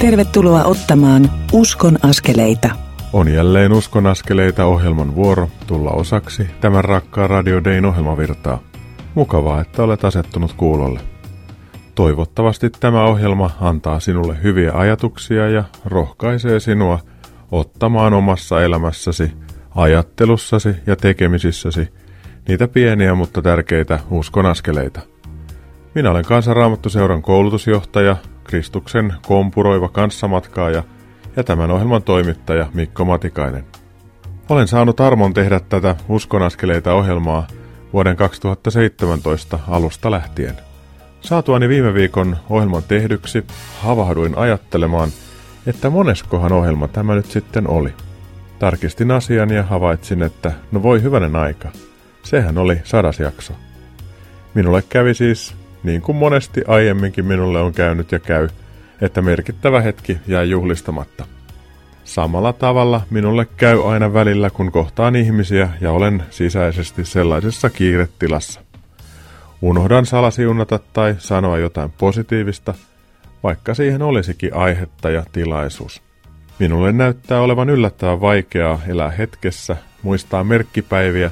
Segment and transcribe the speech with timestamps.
[0.00, 2.70] Tervetuloa ottamaan Uskon askeleita.
[3.12, 8.62] On jälleen Uskon askeleita ohjelman vuoro tulla osaksi tämän rakkaan Radio Dayn ohjelmavirtaa.
[9.14, 11.00] Mukavaa, että olet asettunut kuulolle.
[11.94, 16.98] Toivottavasti tämä ohjelma antaa sinulle hyviä ajatuksia ja rohkaisee sinua
[17.52, 19.32] ottamaan omassa elämässäsi,
[19.74, 21.88] ajattelussasi ja tekemisissäsi
[22.48, 25.00] niitä pieniä mutta tärkeitä uskon askeleita.
[25.94, 30.82] Minä olen Kansanraamattuseuran koulutusjohtaja, Kristuksen kompuroiva kanssamatkaaja
[31.36, 33.64] ja tämän ohjelman toimittaja Mikko Matikainen.
[34.48, 37.46] Olen saanut armon tehdä tätä uskonaskeleita ohjelmaa
[37.92, 40.54] vuoden 2017 alusta lähtien.
[41.20, 43.44] Saatuani viime viikon ohjelman tehdyksi,
[43.80, 45.08] havahduin ajattelemaan,
[45.66, 47.94] että moneskohan ohjelma tämä nyt sitten oli.
[48.58, 51.68] Tarkistin asian ja havaitsin, että no voi hyvänen aika.
[52.22, 53.52] Sehän oli sadas jakso.
[54.54, 58.48] Minulle kävi siis niin kuin monesti aiemminkin minulle on käynyt ja käy,
[59.00, 61.26] että merkittävä hetki jäi juhlistamatta.
[62.04, 68.60] Samalla tavalla minulle käy aina välillä, kun kohtaan ihmisiä ja olen sisäisesti sellaisessa kiiretilassa.
[69.62, 72.74] Unohdan salasiunata tai sanoa jotain positiivista,
[73.42, 76.02] vaikka siihen olisikin aihetta ja tilaisuus.
[76.58, 81.30] Minulle näyttää olevan yllättävän vaikeaa elää hetkessä, muistaa merkkipäiviä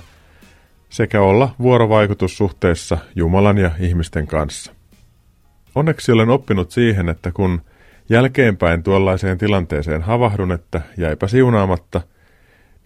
[0.89, 4.73] sekä olla vuorovaikutussuhteessa Jumalan ja ihmisten kanssa.
[5.75, 7.61] Onneksi olen oppinut siihen, että kun
[8.09, 12.01] jälkeenpäin tuollaiseen tilanteeseen havahdun, että jäipä siunaamatta,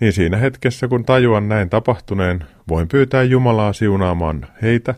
[0.00, 4.94] niin siinä hetkessä kun tajuan näin tapahtuneen, voin pyytää Jumalaa siunaamaan heitä,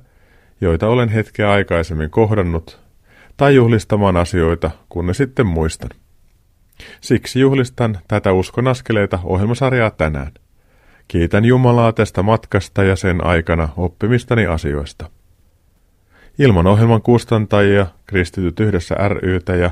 [0.60, 2.80] joita olen hetkeä aikaisemmin kohdannut,
[3.36, 5.90] tai juhlistamaan asioita, kun ne sitten muistan.
[7.00, 10.32] Siksi juhlistan tätä uskon askeleita ohjelmasarjaa tänään.
[11.08, 15.10] Kiitän Jumalaa tästä matkasta ja sen aikana oppimistani asioista.
[16.38, 19.70] Ilman ohjelman kustantajia, Kristityt yhdessä rytä ja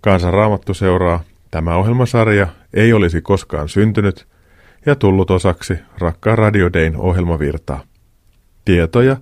[0.00, 4.26] Kansanraamattu seuraa, tämä ohjelmasarja ei olisi koskaan syntynyt
[4.86, 7.80] ja tullut osaksi rakkaan Radio Dayn ohjelmavirtaa.
[8.64, 9.16] Tietoja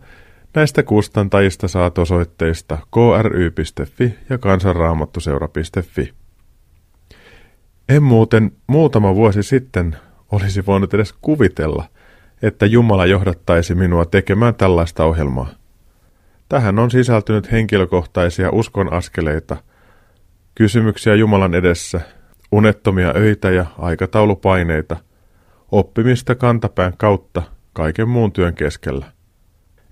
[0.55, 6.13] näistä kustantajista saat osoitteista kry.fi ja kansanraamattuseura.fi.
[7.89, 9.97] En muuten muutama vuosi sitten
[10.33, 11.85] olisi voinut edes kuvitella,
[12.43, 15.49] että Jumala johdattaisi minua tekemään tällaista ohjelmaa.
[16.49, 19.57] Tähän on sisältynyt henkilökohtaisia uskon askeleita,
[20.55, 22.01] kysymyksiä Jumalan edessä,
[22.53, 24.97] unettomia öitä ja aikataulupaineita,
[25.73, 29.07] oppimista kantapään kautta kaiken muun työn keskellä.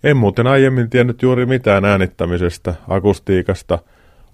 [0.04, 3.78] En muuten aiemmin tiennyt juuri mitään äänittämisestä, akustiikasta,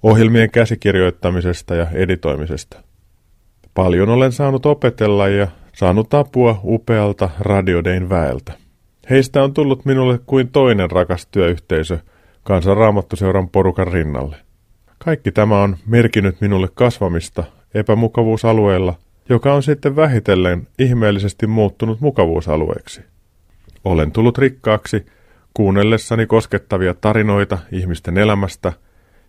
[0.02, 2.82] ohjelmien käsikirjoittamisesta ja editoimisesta.
[3.74, 8.52] Paljon olen saanut opetella ja saanut apua upealta radiodein väeltä.
[9.10, 11.98] Heistä on tullut minulle kuin toinen rakas työyhteisö
[12.42, 14.36] kansanraamattuseuran porukan rinnalle.
[14.98, 17.44] Kaikki tämä on merkinnyt minulle kasvamista
[17.74, 18.94] epämukavuusalueella,
[19.28, 23.00] joka on sitten vähitellen ihmeellisesti muuttunut mukavuusalueeksi.
[23.84, 25.06] Olen tullut rikkaaksi
[25.54, 28.72] kuunnellessani koskettavia tarinoita ihmisten elämästä,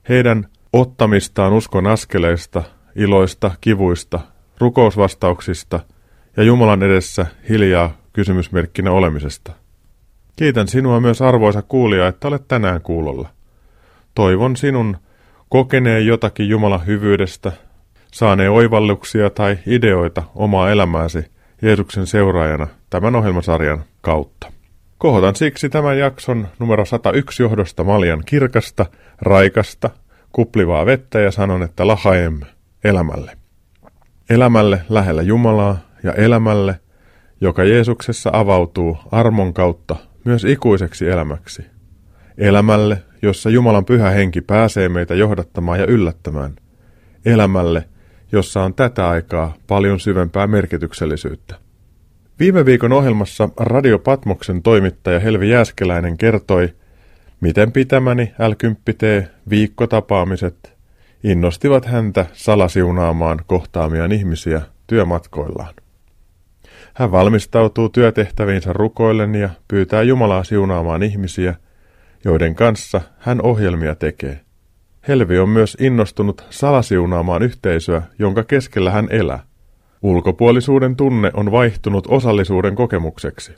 [0.10, 2.64] heidän ottamistaan uskon askeleista,
[2.96, 4.20] iloista, kivuista,
[4.60, 5.80] rukousvastauksista–
[6.38, 9.52] ja Jumalan edessä hiljaa kysymysmerkkinä olemisesta.
[10.36, 13.30] Kiitän sinua myös arvoisa kuulija, että olet tänään kuulolla.
[14.16, 14.98] Toivon sinun
[15.50, 17.52] kokeneen jotakin Jumalan hyvyydestä,
[18.12, 21.26] saaneen oivalluksia tai ideoita omaa elämääsi
[21.62, 24.52] Jeesuksen seuraajana tämän ohjelmasarjan kautta.
[24.98, 28.86] Kohotan siksi tämän jakson numero 101 johdosta maljan kirkasta,
[29.22, 29.90] raikasta,
[30.32, 32.40] kuplivaa vettä ja sanon, että lahaem
[32.84, 33.38] elämälle.
[34.30, 36.80] Elämälle lähellä Jumalaa ja elämälle,
[37.42, 41.66] joka Jeesuksessa avautuu armon kautta myös ikuiseksi elämäksi.
[42.38, 46.56] Elämälle, jossa Jumalan pyhä henki pääsee meitä johdattamaan ja yllättämään.
[47.26, 47.84] Elämälle,
[48.32, 51.56] jossa on tätä aikaa paljon syvempää merkityksellisyyttä.
[52.40, 56.70] Viime viikon ohjelmassa Radio Patmoksen toimittaja Helvi Jääskeläinen kertoi,
[57.42, 60.74] miten pitämäni L10T viikkotapaamiset
[61.24, 65.74] innostivat häntä salasiunaamaan kohtaamiaan ihmisiä työmatkoillaan.
[66.94, 71.56] Hän valmistautuu työtehtäviinsä rukoillen ja pyytää Jumalaa siunaamaan ihmisiä,
[72.26, 74.40] joiden kanssa hän ohjelmia tekee.
[75.08, 79.40] Helvi on myös innostunut salasiunaamaan yhteisöä, jonka keskellä hän elää.
[80.02, 83.54] Ulkopuolisuuden tunne on vaihtunut osallisuuden kokemukseksi.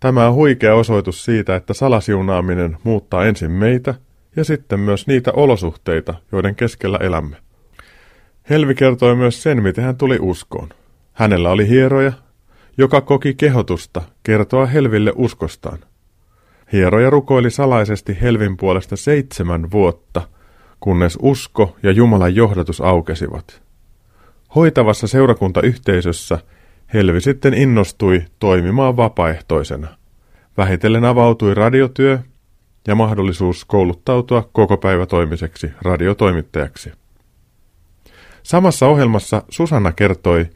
[0.00, 3.94] Tämä on huikea osoitus siitä, että salasiunaaminen muuttaa ensin meitä
[4.36, 7.36] ja sitten myös niitä olosuhteita, joiden keskellä elämme.
[8.50, 10.68] Helvi kertoi myös sen, miten hän tuli uskoon.
[11.12, 12.12] Hänellä oli hieroja,
[12.78, 15.78] joka koki kehotusta kertoa Helville uskostaan.
[16.72, 20.22] Hieroja rukoili salaisesti Helvin puolesta seitsemän vuotta,
[20.80, 23.62] kunnes usko ja Jumalan johdatus aukesivat.
[24.54, 26.38] Hoitavassa seurakuntayhteisössä
[26.94, 29.88] Helvi sitten innostui toimimaan vapaaehtoisena.
[30.56, 32.18] Vähitellen avautui radiotyö
[32.86, 34.78] ja mahdollisuus kouluttautua koko
[35.08, 36.92] toimiseksi radiotoimittajaksi.
[38.42, 40.46] Samassa ohjelmassa Susanna kertoi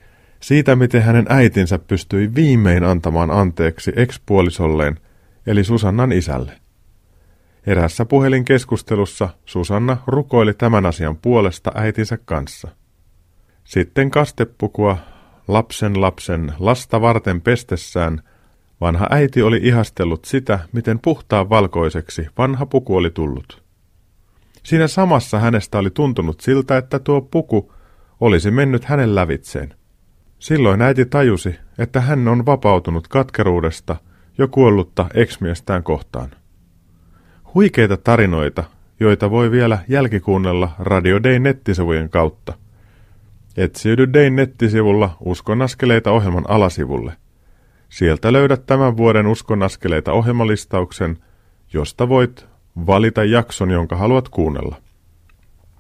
[0.41, 4.99] siitä, miten hänen äitinsä pystyi viimein antamaan anteeksi ekspuolisolleen,
[5.47, 6.53] eli Susannan isälle.
[7.67, 12.69] Erässä puhelinkeskustelussa Susanna rukoili tämän asian puolesta äitinsä kanssa.
[13.65, 14.97] Sitten kastepukua
[15.49, 18.23] lapsen lapsen lasta varten pestessään
[18.81, 23.63] vanha äiti oli ihastellut sitä, miten puhtaan valkoiseksi vanha puku oli tullut.
[24.63, 27.73] Siinä samassa hänestä oli tuntunut siltä, että tuo puku
[28.21, 29.75] olisi mennyt hänen lävitseen.
[30.47, 33.97] Silloin äiti tajusi, että hän on vapautunut katkeruudesta
[34.39, 36.31] jo kuollutta eksmiestään kohtaan.
[37.55, 38.65] Huikeita tarinoita,
[39.01, 42.55] joita voi vielä jälkikuunnella Radio Day nettisivujen kautta.
[43.57, 47.13] Etsiydy Dayn nettisivulla Uskonaskeleita ohjelman alasivulle.
[47.89, 51.19] Sieltä löydät tämän vuoden Uskonaskeleita ohjelmalistauksen,
[51.73, 52.47] josta voit
[52.87, 54.77] valita jakson, jonka haluat kuunnella.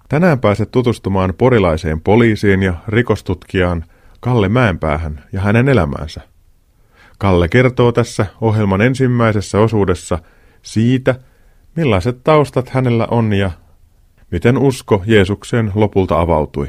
[0.09, 3.85] Tänään pääset tutustumaan porilaiseen poliisiin ja rikostutkijaan
[4.27, 6.21] Kalle Mäenpäähän ja hänen elämäänsä.
[7.19, 10.19] Kalle kertoo tässä ohjelman ensimmäisessä osuudessa
[10.63, 11.15] siitä,
[11.77, 13.51] millaiset taustat hänellä on ja
[14.31, 16.69] miten usko Jeesukseen lopulta avautui.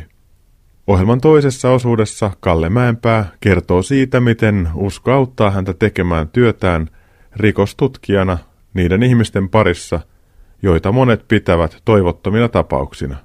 [0.87, 6.89] Ohjelman toisessa osuudessa Kalle Mäenpää kertoo siitä, miten usko auttaa häntä tekemään työtään
[7.35, 8.37] rikostutkijana
[8.73, 9.99] niiden ihmisten parissa,
[10.61, 13.17] joita monet pitävät toivottomina tapauksina.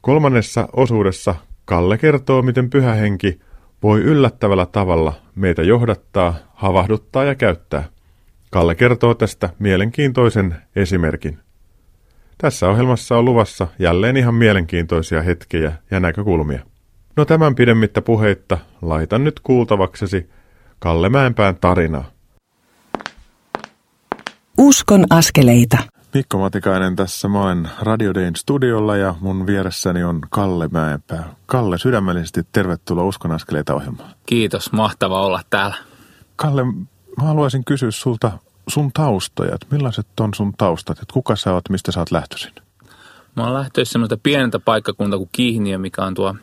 [0.00, 3.45] Kolmannessa osuudessa Kalle kertoo, miten pyhä henki
[3.86, 7.84] voi yllättävällä tavalla meitä johdattaa, havahduttaa ja käyttää.
[8.50, 11.38] Kalle kertoo tästä mielenkiintoisen esimerkin.
[12.38, 16.60] Tässä ohjelmassa on luvassa jälleen ihan mielenkiintoisia hetkejä ja näkökulmia.
[17.16, 20.30] No tämän pidemmittä puheitta laitan nyt kuultavaksesi
[20.78, 22.10] Kalle Mäenpään tarinaa.
[24.58, 25.78] Uskon askeleita.
[26.16, 27.28] Mikko Matikainen tässä.
[27.28, 31.34] Mä olen Radio Dayn studiolla ja mun vieressäni on Kalle Mäenpää.
[31.46, 34.10] Kalle, sydämellisesti tervetuloa Uskon askeleita ohjelmaan.
[34.26, 35.76] Kiitos, mahtava olla täällä.
[36.36, 36.64] Kalle,
[37.16, 38.32] mä haluaisin kysyä sulta
[38.68, 39.56] sun taustoja.
[39.70, 40.98] Millaiset on sun taustat?
[40.98, 42.52] Et kuka sä oot, mistä sä oot lähtöisin?
[43.36, 46.34] Mä oon lähtöissä semmoista pieneltä paikkakunta kuin Kihniö, mikä on tuo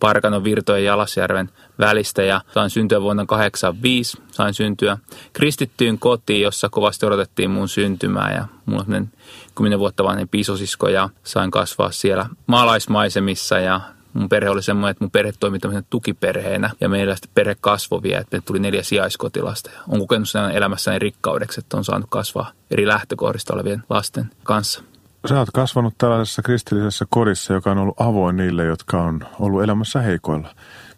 [0.00, 2.22] Parkanon virtojen ja Jalasjärven välistä.
[2.22, 4.98] Ja sain syntyä vuonna 85, sain syntyä
[5.32, 8.32] kristittyyn kotiin, jossa kovasti odotettiin mun syntymää.
[8.34, 9.08] Ja mulla on
[9.54, 13.80] 10 vuotta vanhempi pisosisko ja sain kasvaa siellä maalaismaisemissa ja
[14.12, 15.58] mun perhe oli semmoinen, että mun perhe toimi
[15.90, 19.70] tukiperheenä ja meillä sitten perhe kasvoi vielä, että tuli neljä sijaiskotilasta.
[19.70, 24.82] Ja on kokenut sen elämässäni rikkaudeksi, että on saanut kasvaa eri lähtökohdista olevien lasten kanssa.
[25.26, 30.00] Sä oot kasvanut tällaisessa kristillisessä kodissa, joka on ollut avoin niille, jotka on ollut elämässä
[30.00, 30.54] heikoilla.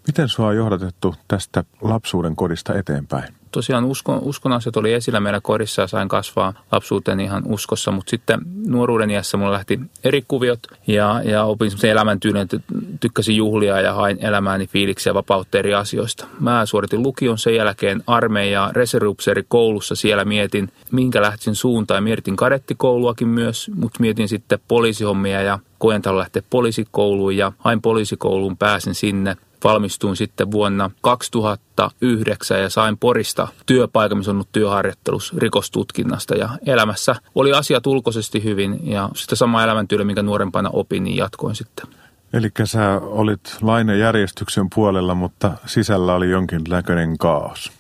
[0.07, 3.40] Miten sua on johdatettu tästä lapsuuden kodista eteenpäin?
[3.52, 8.11] Tosiaan uskon, uskon asiat oli esillä meillä kodissa ja sain kasvaa lapsuuteen ihan uskossa, mutta
[8.11, 12.61] sitten nuoruuden iässä mulla lähti eri kuviot ja, ja opin semmoisen elämäntyylin, että
[13.00, 16.26] tykkäsin juhlia ja hain elämääni fiiliksiä vapautta eri asioista.
[16.41, 19.94] Mä suoritin lukion sen jälkeen armeija reserviupseeri koulussa.
[19.94, 22.05] Siellä mietin, minkä lähtisin suuntaan.
[22.05, 28.95] Mietin kadettikouluakin myös, mutta mietin sitten poliisihommia ja koen lähteä poliisikouluun ja hain poliisikouluun, pääsin
[28.95, 37.14] sinne valmistuin sitten vuonna 2009 ja sain Porista työpaikan, missä on työharjoittelus rikostutkinnasta ja elämässä
[37.35, 41.87] oli asiat ulkoisesti hyvin ja sitä sama elämäntyyli, minkä nuorempana opin, niin jatkoin sitten.
[42.33, 47.80] Eli sä olit lainejärjestyksen puolella, mutta sisällä oli jonkinlainen kaos.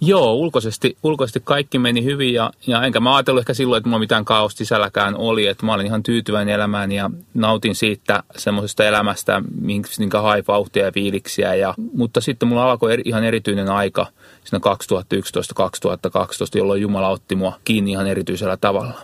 [0.00, 3.98] Joo, ulkoisesti, ulkoisesti kaikki meni hyvin ja, ja enkä mä ajatellut ehkä silloin, että mulla
[3.98, 5.46] mitään kaos sisälläkään oli.
[5.46, 9.42] Että mä olin ihan tyytyväinen elämään ja nautin siitä semmoisesta elämästä,
[9.98, 11.54] minkä hai vauhtia ja fiiliksiä.
[11.54, 14.06] Ja, mutta sitten mulla alkoi eri, ihan erityinen aika
[14.44, 14.60] siinä
[16.54, 18.94] 2011-2012, jolloin Jumala otti mua kiinni ihan erityisellä tavalla.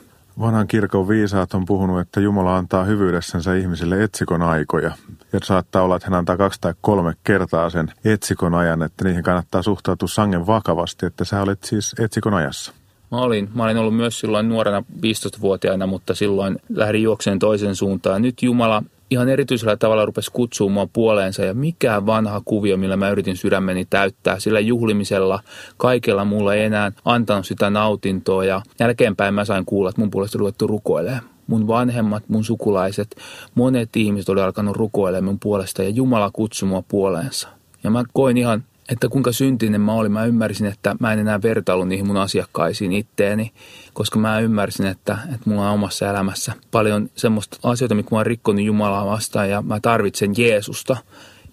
[0.40, 4.90] Vanhan kirkon viisaat on puhunut, että Jumala antaa hyvyydessänsä ihmisille etsikon aikoja.
[5.32, 9.22] Ja saattaa olla, että hän antaa kaksi tai kolme kertaa sen etsikon ajan, että niihin
[9.22, 12.72] kannattaa suhtautua sangen vakavasti, että sä olet siis etsikon ajassa.
[13.10, 13.48] Mä olin.
[13.54, 18.22] Mä olin ollut myös silloin nuorena 15-vuotiaana, mutta silloin lähdin juokseen toisen suuntaan.
[18.22, 23.36] Nyt Jumala ihan erityisellä tavalla rupesi kutsumaan puoleensa ja mikä vanha kuvio, millä mä yritin
[23.36, 24.38] sydämeni täyttää.
[24.38, 25.40] Sillä juhlimisella
[25.76, 30.38] kaikella mulla ei enää antanut sitä nautintoa ja jälkeenpäin mä sain kuulla, että mun puolesta
[30.38, 31.22] ruvettu rukoilemaan.
[31.46, 33.16] Mun vanhemmat, mun sukulaiset,
[33.54, 37.48] monet ihmiset oli alkanut rukoilemaan mun puolesta ja Jumala kutsui mua puoleensa.
[37.84, 40.12] Ja mä koin ihan että kuinka syntinen mä olin.
[40.12, 43.52] Mä ymmärsin, että mä en enää vertailu niihin mun asiakkaisiin itteeni,
[43.92, 48.26] koska mä ymmärsin, että, että mulla on omassa elämässä paljon semmoista asioita, mikä mä oon
[48.26, 50.96] rikkonut Jumalaa vastaan ja mä tarvitsen Jeesusta.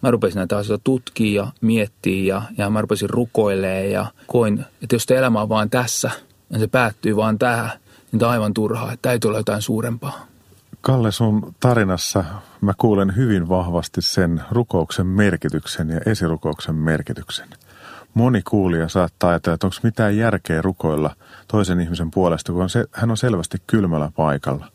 [0.01, 4.95] Mä rupesin näitä asioita tutkia ja miettiä ja, ja mä rupesin rukoilemaan ja koin, että
[4.95, 6.11] jos elämä on vaan tässä
[6.49, 7.71] ja se päättyy vaan tähän,
[8.11, 10.28] niin tämä on aivan turhaa, että täytyy olla jotain suurempaa.
[10.81, 12.23] Kalle, sun tarinassa
[12.61, 17.47] mä kuulen hyvin vahvasti sen rukouksen merkityksen ja esirukouksen merkityksen.
[18.13, 21.15] Moni kuulija saattaa ajatella, että onko mitään järkeä rukoilla
[21.47, 24.71] toisen ihmisen puolesta, kun hän on selvästi kylmällä paikalla.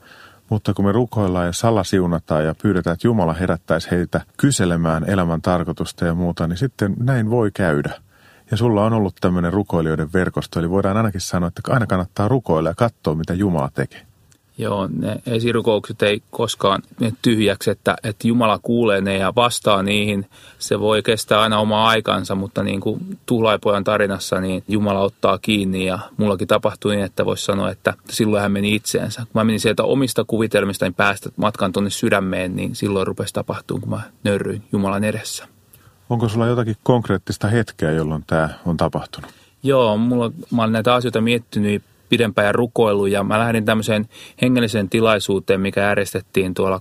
[0.51, 6.05] Mutta kun me rukoillaan ja salasiunataan ja pyydetään, että Jumala herättäisi heitä kyselemään elämän tarkoitusta
[6.05, 7.95] ja muuta, niin sitten näin voi käydä.
[8.51, 12.69] Ja sulla on ollut tämmöinen rukoilijoiden verkosto, eli voidaan ainakin sanoa, että aina kannattaa rukoilla
[12.69, 14.14] ja katsoa, mitä Jumala tekee.
[14.59, 20.27] Joo, ne esirukoukset ei koskaan ne tyhjäksi, että, että Jumala kuulee ne ja vastaa niihin.
[20.59, 25.87] Se voi kestää aina oma aikansa, mutta niin kuin Tuhlaipojan tarinassa, niin Jumala ottaa kiinni
[25.87, 29.21] ja mullakin tapahtui niin, että voisi sanoa, että silloin hän meni itseensä.
[29.21, 33.81] Kun mä menin sieltä omista kuvitelmista niin päästä matkan tuonne sydämeen, niin silloin rupesi tapahtumaan,
[33.81, 35.49] kun mä nörryin Jumalan edessä.
[36.11, 39.31] Onko sulla jotakin konkreettista hetkeä, jolloin tämä on tapahtunut?
[39.63, 44.09] Joo, mulla, mä olen näitä asioita miettinyt pidempään ja rukoillut ja mä lähdin tämmöiseen
[44.43, 46.81] hengelliseen tilaisuuteen, mikä järjestettiin tuolla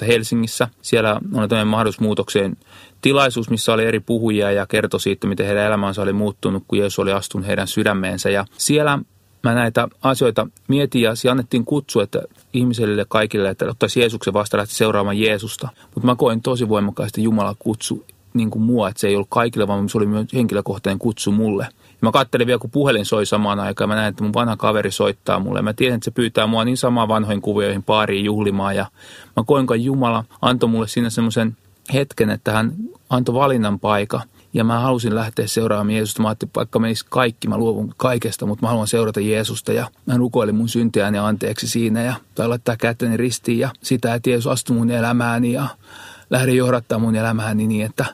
[0.00, 0.68] 16.3.2012 Helsingissä.
[0.82, 2.56] Siellä oli tämmöinen mahdollisuusmuutokseen
[3.02, 6.98] tilaisuus, missä oli eri puhujia ja kertoi siitä, miten heidän elämänsä oli muuttunut, kun Jeesus
[6.98, 8.30] oli astunut heidän sydämeensä.
[8.30, 8.98] Ja siellä
[9.42, 14.56] mä näitä asioita mietin ja siellä annettiin kutsu, että ihmisille kaikille, että ottaisi Jeesuksen vasta
[14.56, 15.68] lähti seuraamaan Jeesusta.
[15.94, 18.04] Mutta mä koin tosi voimakkaasti Jumala kutsu
[18.34, 21.68] niin kuin mua, että se ei ollut kaikille, vaan se oli myös henkilökohtainen kutsu mulle.
[22.04, 23.88] Mä kattelin vielä, kun puhelin soi samaan aikaan.
[23.88, 25.62] Mä näin, että mun vanha kaveri soittaa mulle.
[25.62, 28.76] Mä tiedän, että se pyytää mua niin samaan vanhoihin kuvioihin paariin juhlimaan.
[28.76, 28.86] Ja
[29.36, 31.56] mä koin, Jumala antoi mulle siinä semmoisen
[31.92, 32.72] hetken, että hän
[33.10, 34.20] antoi valinnan paikka.
[34.54, 36.22] Ja mä halusin lähteä seuraamaan Jeesusta.
[36.22, 39.72] Mä ajattelin, vaikka menisi kaikki, mä luovun kaikesta, mutta mä haluan seurata Jeesusta.
[39.72, 44.30] Ja mä rukoilin mun syntiäni anteeksi siinä ja tai laittaa käteni ristiin ja sitä, että
[44.30, 45.66] Jeesus astui mun elämääni ja
[46.30, 48.04] lähdin johdattaa mun elämääni niin, että,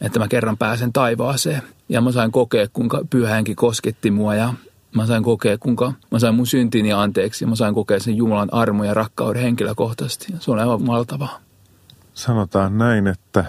[0.00, 1.62] että mä kerran pääsen taivaaseen.
[1.88, 4.54] Ja mä sain kokea, kuinka pyhänkin kosketti mua ja
[4.94, 7.44] mä sain kokea, kuinka mä sain mun syntini anteeksi.
[7.44, 10.34] Ja mä sain kokea sen Jumalan armo ja rakkauden henkilökohtaisesti.
[10.40, 11.40] Se on aivan maltavaa.
[12.14, 13.44] Sanotaan näin, että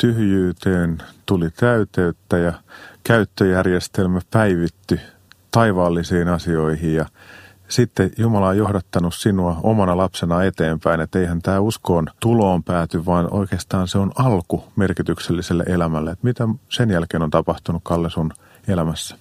[0.00, 2.52] tyhjyyteen tuli täyteyttä ja
[3.04, 5.00] käyttöjärjestelmä päivitty
[5.50, 7.06] taivaallisiin asioihin ja
[7.68, 13.28] sitten Jumala on johdattanut sinua omana lapsena eteenpäin, että eihän tämä uskoon tuloon pääty, vaan
[13.30, 16.10] oikeastaan se on alku merkitykselliselle elämälle.
[16.10, 18.32] Että mitä sen jälkeen on tapahtunut, Kalle, sun
[18.68, 19.16] elämässä?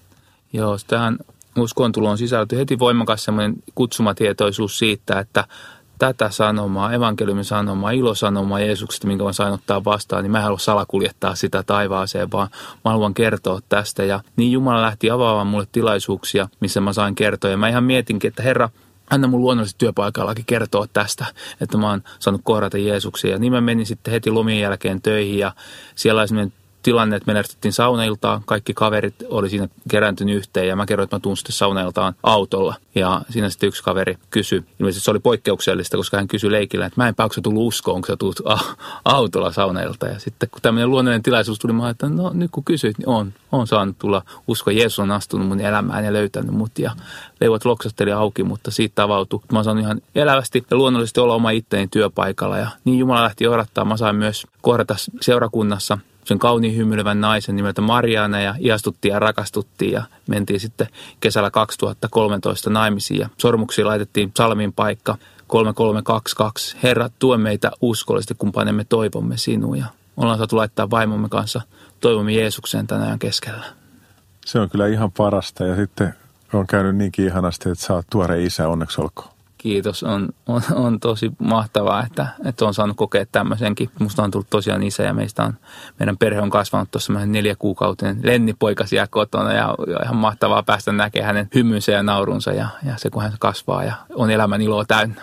[0.53, 1.17] Joo, tähän
[1.57, 5.47] uskoon tuloon sisältyy heti voimakas semmoinen kutsumatietoisuus siitä, että
[5.97, 10.59] tätä sanomaa, evankeliumin sanomaa, ilosanomaa Jeesuksesta, minkä mä sain ottaa vastaan, niin mä en halua
[10.59, 12.47] salakuljettaa sitä taivaaseen, vaan
[12.85, 14.03] mä haluan kertoa tästä.
[14.03, 17.51] Ja niin Jumala lähti avaamaan mulle tilaisuuksia, missä mä sain kertoa.
[17.51, 18.69] Ja mä ihan mietinkin, että Herra,
[19.09, 21.25] anna mun luonnollisesti työpaikallakin kertoa tästä,
[21.61, 23.31] että mä oon saanut kohdata Jeesuksia.
[23.31, 25.51] Ja niin mä menin sitten heti lomien jälkeen töihin ja
[25.95, 26.51] siellä oli
[26.85, 28.41] tilanne, että me järjestettiin saunailtaa.
[28.45, 32.75] Kaikki kaverit oli siinä kerääntynyt yhteen ja mä kerroin, että mä tuun sitten saunailtaan autolla.
[32.95, 37.01] Ja siinä sitten yksi kaveri kysyi, ilmeisesti se oli poikkeuksellista, koska hän kysyi leikillä, että
[37.01, 38.61] mä en onko tullut uskoon, kun sä tulet
[39.05, 40.07] autolla saunailta.
[40.07, 43.33] Ja sitten kun tämmöinen luonnollinen tilaisuus tuli, mä että no nyt kun kysyit, niin on,
[43.51, 44.71] on saanut tulla usko.
[44.71, 46.91] Jeesus on astunut mun elämään ja löytänyt mut ja
[47.41, 49.39] leivot loksasteli auki, mutta siitä avautui.
[49.51, 53.85] Mä sain ihan elävästi ja luonnollisesti olla oma itteni työpaikalla ja niin Jumala lähti johdattaa.
[53.85, 59.91] Mä sain myös kohdata seurakunnassa sen kauniin hymyilevän naisen nimeltä Mariana ja iastuttiin ja rakastuttiin
[59.91, 60.87] ja mentiin sitten
[61.19, 65.17] kesällä 2013 naimisiin ja sormuksiin laitettiin salmin paikka
[65.47, 66.77] 3322.
[66.83, 69.85] Herra, tue meitä uskollisesti, kun panemme toivomme sinua ja
[70.17, 71.61] ollaan saatu laittaa vaimomme kanssa
[72.01, 73.65] toivomme Jeesukseen tänään keskellä.
[74.45, 76.13] Se on kyllä ihan parasta ja sitten
[76.53, 80.03] on käynyt niinkin ihanasti, että oot tuore isä, onneksi olkoon kiitos.
[80.03, 83.89] On, on, on tosi mahtavaa, että, että on saanut kokea tämmöisenkin.
[83.99, 85.53] Musta on tullut tosiaan isä ja meistä on,
[85.99, 90.91] meidän perhe on kasvanut tuossa neljä kuukauten Lenni-poika siellä kotona ja, ja ihan mahtavaa päästä
[90.91, 94.85] näkemään hänen hymynsä ja naurunsa ja, ja se kun hän kasvaa ja on elämän iloa
[94.85, 95.21] täynnä.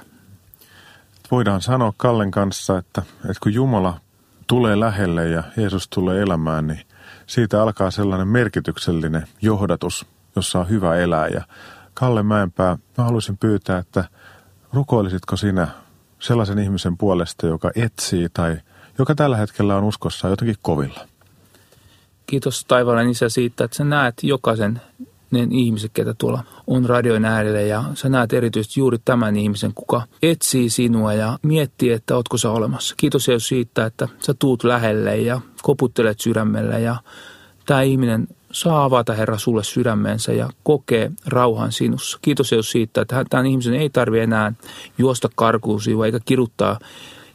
[1.31, 4.01] Voidaan sanoa Kallen kanssa, että, että kun Jumala
[4.47, 6.81] tulee lähelle ja Jeesus tulee elämään, niin
[7.27, 11.29] siitä alkaa sellainen merkityksellinen johdatus, jossa on hyvä elää.
[11.29, 11.43] Ja
[11.95, 14.05] Kalle Mäenpää, mä haluaisin pyytää, että–
[14.73, 15.69] rukoilisitko sinä
[16.21, 18.57] sellaisen ihmisen puolesta, joka etsii tai
[18.99, 21.00] joka tällä hetkellä on uskossa jotenkin kovilla?
[22.26, 24.81] Kiitos taivaalleen isä siitä, että sä näet jokaisen
[25.33, 30.02] ne ihmiset, ketä tuolla on radion äärellä ja sä näet erityisesti juuri tämän ihmisen, kuka
[30.23, 32.95] etsii sinua ja miettii, että ootko sä olemassa.
[32.97, 36.97] Kiitos Jeesus siitä, että sä tuut lähelle ja koputtelet sydämellä ja
[37.67, 42.19] tämä ihminen saa avata Herra sulle sydämensä ja kokee rauhan sinussa.
[42.23, 44.53] Kiitos Jeesus siitä, että tämän ihmisen ei tarvi enää
[44.99, 46.79] juosta karkuun eikä kiruttaa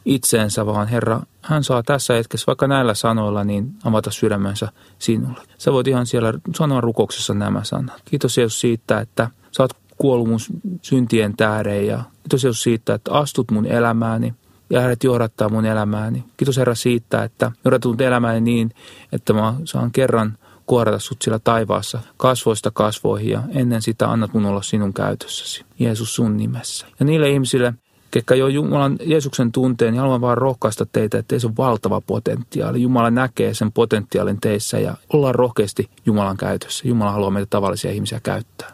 [0.04, 5.42] itseensä, vaan Herra, hän saa tässä hetkessä vaikka näillä sanoilla niin avata sydämensä sinulle.
[5.58, 8.02] Sä voit ihan siellä sanoa rukouksessa nämä sanat.
[8.04, 10.38] Kiitos Jeesus siitä, että sä oot kuollut mun
[10.82, 14.34] syntien tähden ja kiitos Jeesus siitä, että astut mun elämääni
[14.70, 16.24] ja hänet johdattaa mun elämääni.
[16.36, 18.70] Kiitos Herra siitä, että johdatut elämääni niin,
[19.12, 24.46] että mä saan kerran kuorata sut sillä taivaassa kasvoista kasvoihin ja ennen sitä annat mun
[24.46, 25.64] olla sinun käytössäsi.
[25.78, 26.86] Jeesus sun nimessä.
[27.00, 27.74] Ja niille ihmisille,
[28.10, 32.82] ketkä jo Jumalan Jeesuksen tunteen, niin haluan vaan rohkaista teitä, että teissä on valtava potentiaali.
[32.82, 36.88] Jumala näkee sen potentiaalin teissä ja ollaan rohkeasti Jumalan käytössä.
[36.88, 38.72] Jumala haluaa meitä tavallisia ihmisiä käyttää.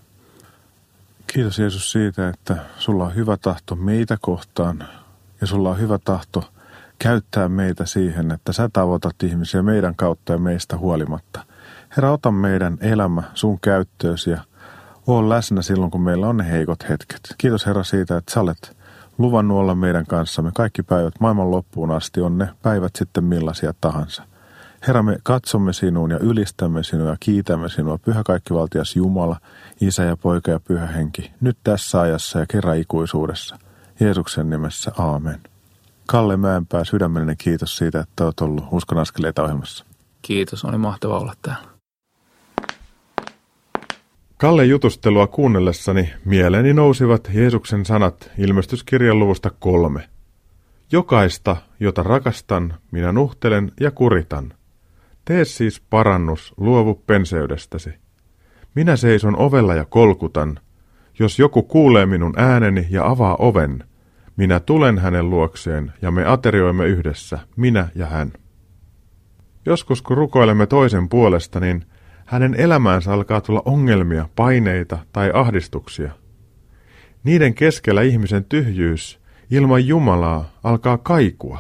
[1.27, 4.85] Kiitos Jeesus siitä, että sulla on hyvä tahto meitä kohtaan
[5.41, 6.45] ja sulla on hyvä tahto
[6.99, 11.54] käyttää meitä siihen, että sä tavoitat ihmisiä meidän kautta ja meistä huolimatta.
[11.97, 14.41] Herra, ota meidän elämä sun käyttöösi ja
[15.07, 17.21] ole läsnä silloin, kun meillä on ne heikot hetket.
[17.39, 18.77] Kiitos Herra siitä, että sä olet
[19.19, 24.23] luvannut olla meidän kanssamme kaikki päivät maailman loppuun asti, on ne päivät sitten millaisia tahansa.
[24.87, 29.37] Herra, me katsomme sinuun ja ylistämme sinua ja kiitämme sinua, Pyhä Kaikkivaltias Jumala,
[29.81, 33.59] Isä ja Poika ja Pyhä Henki, nyt tässä ajassa ja kerran ikuisuudessa.
[34.01, 35.41] Jeesuksen nimessä, aamen.
[36.07, 39.85] Kalle Mäenpää, sydämellinen kiitos siitä, että olet ollut Uskon askeleita ohjelmassa.
[40.23, 41.74] Kiitos, oli mahtavaa olla täällä.
[44.45, 50.09] Kalle jutustelua kuunnellessani mieleeni nousivat Jeesuksen sanat ilmestyskirjan luvusta kolme.
[50.93, 54.53] Jokaista, jota rakastan, minä nuhtelen ja kuritan.
[55.25, 57.91] Tee siis parannus, luovu penseydestäsi.
[58.75, 60.61] Minä seison ovella ja kolkutan.
[61.19, 63.85] Jos joku kuulee minun ääneni ja avaa oven,
[64.37, 68.33] minä tulen hänen luokseen ja me aterioimme yhdessä, minä ja hän.
[69.67, 71.85] Joskus kun rukoilemme toisen puolesta, niin
[72.25, 76.11] hänen elämäänsä alkaa tulla ongelmia, paineita tai ahdistuksia.
[77.25, 81.59] Niiden keskellä ihmisen tyhjyys ilman Jumalaa alkaa kaikua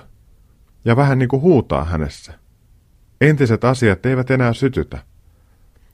[0.85, 2.33] ja vähän niin kuin huutaa hänessä.
[3.20, 4.98] Entiset asiat eivät enää sytytä.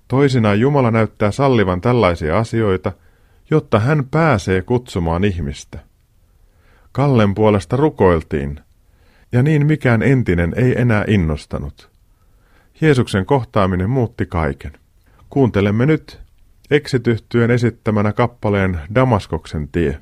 [0.09, 2.93] Toisinaan Jumala näyttää sallivan tällaisia asioita,
[3.51, 5.79] jotta hän pääsee kutsumaan ihmistä.
[6.93, 8.61] Kallen puolesta rukoiltiin,
[9.33, 11.90] ja niin mikään entinen ei enää innostanut.
[12.81, 14.73] Jeesuksen kohtaaminen muutti kaiken.
[15.31, 16.21] Kuuntelemme nyt
[16.71, 20.01] eksityhtyön esittämänä kappaleen Damaskoksen tie.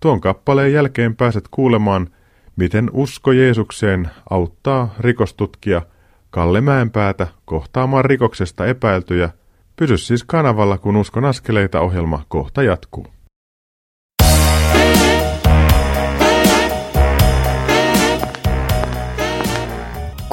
[0.00, 2.08] Tuon kappaleen jälkeen pääset kuulemaan,
[2.56, 5.82] miten usko Jeesukseen auttaa rikostutkija
[6.30, 9.30] Kalle Mäenpäätä kohtaamaan rikoksesta epäiltyjä.
[9.76, 13.06] Pysy siis kanavalla, kun Uskon askeleita ohjelma kohta jatkuu.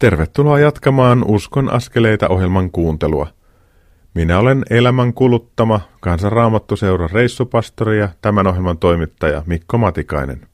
[0.00, 3.26] Tervetuloa jatkamaan Uskon askeleita ohjelman kuuntelua.
[4.14, 10.46] Minä olen elämän kuluttama kansanraamattuseuran reissupastori ja tämän ohjelman toimittaja Mikko Matikainen.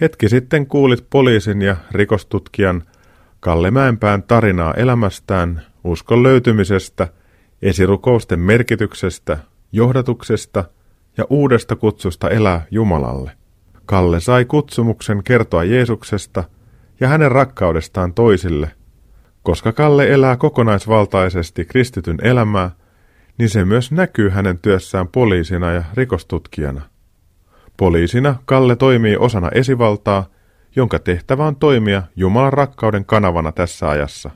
[0.00, 2.82] Hetki sitten kuulit poliisin ja rikostutkijan
[3.40, 7.08] Kalle Mäenpään tarinaa elämästään, uskon löytymisestä,
[7.62, 9.38] esirukousten merkityksestä,
[9.72, 10.64] johdatuksesta
[11.16, 13.32] ja uudesta kutsusta elää Jumalalle.
[13.86, 16.44] Kalle sai kutsumuksen kertoa Jeesuksesta–
[17.00, 18.70] ja hänen rakkaudestaan toisille.
[19.42, 22.70] Koska Kalle elää kokonaisvaltaisesti kristityn elämää,
[23.38, 26.82] niin se myös näkyy hänen työssään poliisina ja rikostutkijana.
[27.76, 30.26] Poliisina Kalle toimii osana esivaltaa,
[30.76, 34.30] jonka tehtävä on toimia Jumalan rakkauden kanavana tässä ajassa.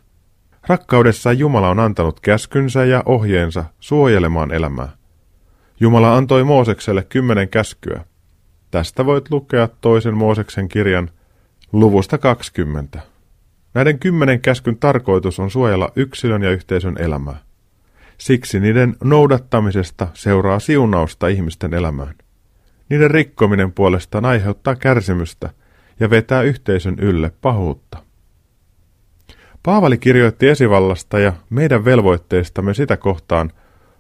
[0.67, 4.89] Rakkaudessa Jumala on antanut käskynsä ja ohjeensa suojelemaan elämää.
[5.81, 8.05] Jumala antoi Moosekselle kymmenen käskyä.
[8.71, 11.11] Tästä voit lukea toisen Mooseksen kirjan
[11.75, 13.01] Luvusta 20.
[13.75, 17.39] Näiden kymmenen käskyn tarkoitus on suojella yksilön ja yhteisön elämää.
[18.19, 22.15] Siksi niiden noudattamisesta seuraa siunausta ihmisten elämään.
[22.89, 25.51] Niiden rikkominen puolestaan aiheuttaa kärsimystä
[26.01, 27.99] ja vetää yhteisön ylle pahuutta.
[29.63, 33.51] Paavali kirjoitti esivallasta ja meidän velvoitteistamme sitä kohtaan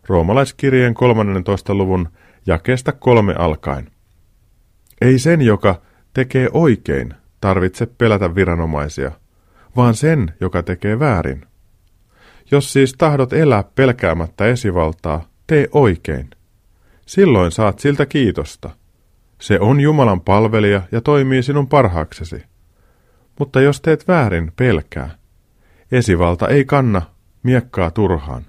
[0.06, 1.74] roomalaiskirjeen 13.
[1.74, 2.08] luvun
[2.46, 3.90] jakeesta kolme alkaen.
[5.00, 5.80] Ei sen, joka
[6.12, 9.12] tekee oikein, tarvitse pelätä viranomaisia,
[9.76, 11.46] vaan sen, joka tekee väärin.
[12.50, 16.30] Jos siis tahdot elää pelkäämättä esivaltaa, tee oikein.
[17.06, 18.70] Silloin saat siltä kiitosta.
[19.40, 22.42] Se on Jumalan palvelija ja toimii sinun parhaaksesi.
[23.38, 25.10] Mutta jos teet väärin, pelkää.
[25.92, 27.02] Esivalta ei kanna
[27.42, 28.46] miekkaa turhaan.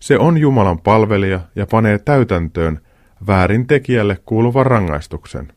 [0.00, 2.80] Se on Jumalan palvelija ja panee täytäntöön
[3.26, 5.55] väärin tekijälle kuuluvan rangaistuksen.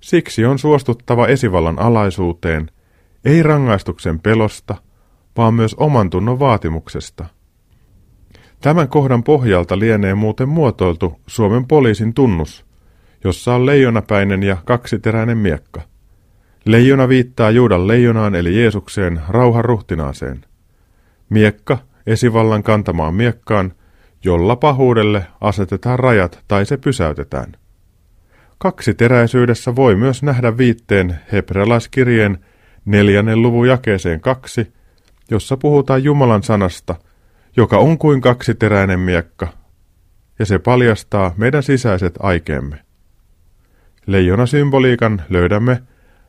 [0.00, 2.70] Siksi on suostuttava esivallan alaisuuteen,
[3.24, 4.74] ei rangaistuksen pelosta,
[5.36, 7.24] vaan myös oman tunnon vaatimuksesta.
[8.60, 12.64] Tämän kohdan pohjalta lienee muuten muotoiltu Suomen poliisin tunnus,
[13.24, 15.80] jossa on leijonapäinen ja kaksiteräinen miekka.
[16.64, 20.44] Leijona viittaa Juudan leijonaan eli Jeesukseen rauhan ruhtinaaseen.
[21.30, 23.72] Miekka esivallan kantamaan miekkaan,
[24.24, 27.56] jolla pahuudelle asetetaan rajat tai se pysäytetään.
[28.58, 32.38] Kaksiteräisyydessä voi myös nähdä viitteen hebrealaiskirjeen
[32.84, 34.72] neljännen luvun jakeeseen kaksi,
[35.30, 36.94] jossa puhutaan Jumalan sanasta,
[37.56, 39.48] joka on kuin kaksiteräinen miekka,
[40.38, 42.76] ja se paljastaa meidän sisäiset aikeemme.
[44.06, 45.82] Leijona symboliikan löydämme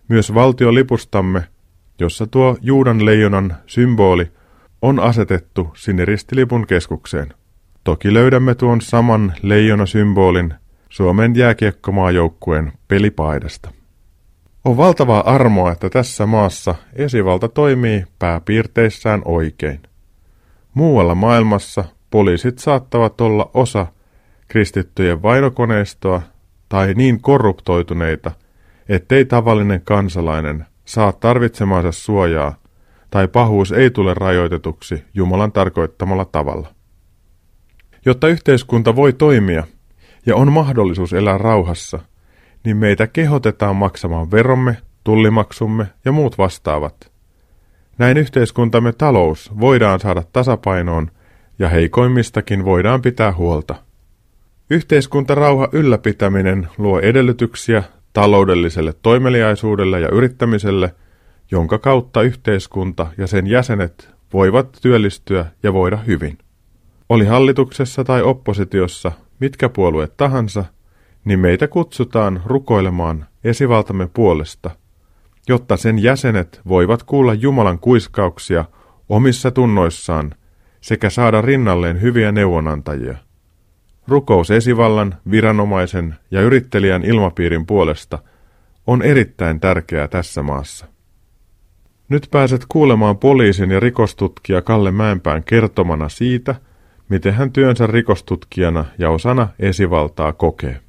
[0.08, 1.44] myös valtiolipustamme,
[2.00, 4.32] jossa tuo Juudan leijonan symboli
[4.82, 7.34] on asetettu sinne ristilipun keskukseen.
[7.84, 10.54] Toki löydämme tuon saman leijona-symbolin
[10.90, 13.72] Suomen jääkiekkomaajoukkueen pelipaidasta.
[14.66, 19.80] On valtavaa armoa, että tässä maassa esivalta toimii pääpiirteissään oikein.
[20.74, 23.88] Muualla maailmassa poliisit saattavat olla osa
[24.48, 26.22] kristittyjen vainokoneistoa
[26.70, 28.32] tai niin korruptoituneita,
[28.90, 32.56] ettei tavallinen kansalainen saa tarvitsemaansa suojaa
[33.10, 36.68] tai pahuus ei tule rajoitetuksi Jumalan tarkoittamalla tavalla.
[38.06, 39.64] Jotta yhteiskunta voi toimia
[40.30, 42.00] ja on mahdollisuus elää rauhassa,
[42.66, 47.12] niin meitä kehotetaan maksamaan veromme, tullimaksumme ja muut vastaavat.
[47.98, 51.12] Näin yhteiskuntamme talous voidaan saada tasapainoon
[51.60, 53.76] ja heikoimmistakin voidaan pitää huolta.
[54.70, 60.96] Yhteiskuntarauha ylläpitäminen luo edellytyksiä taloudelliselle toimeliaisuudelle ja yrittämiselle,
[61.52, 66.38] jonka kautta yhteiskunta ja sen jäsenet voivat työllistyä ja voida hyvin.
[67.10, 70.66] Oli hallituksessa tai oppositiossa mitkä puolueet tahansa,
[71.26, 74.72] niin meitä kutsutaan rukoilemaan esivaltamme puolesta,
[75.48, 78.66] jotta sen jäsenet voivat kuulla Jumalan kuiskauksia
[79.10, 80.36] omissa tunnoissaan
[80.82, 83.18] sekä saada rinnalleen hyviä neuvonantajia.
[84.08, 88.20] Rukous esivallan, viranomaisen ja yrittelijän ilmapiirin puolesta
[88.88, 90.86] on erittäin tärkeää tässä maassa.
[92.10, 96.56] Nyt pääset kuulemaan poliisin ja rikostutkija Kalle Mäenpään kertomana siitä,
[97.10, 100.82] miten hän työnsä rikostutkijana ja osana esivaltaa kokee.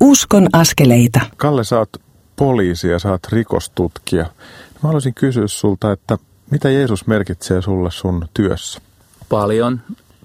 [0.00, 1.20] Uskon askeleita.
[1.36, 1.96] Kalle, sä oot
[2.36, 4.24] poliisi ja sä oot rikostutkija.
[4.74, 6.18] Mä haluaisin kysyä sulta, että
[6.50, 8.80] mitä Jeesus merkitsee sulle sun työssä?
[9.28, 9.80] Paljon.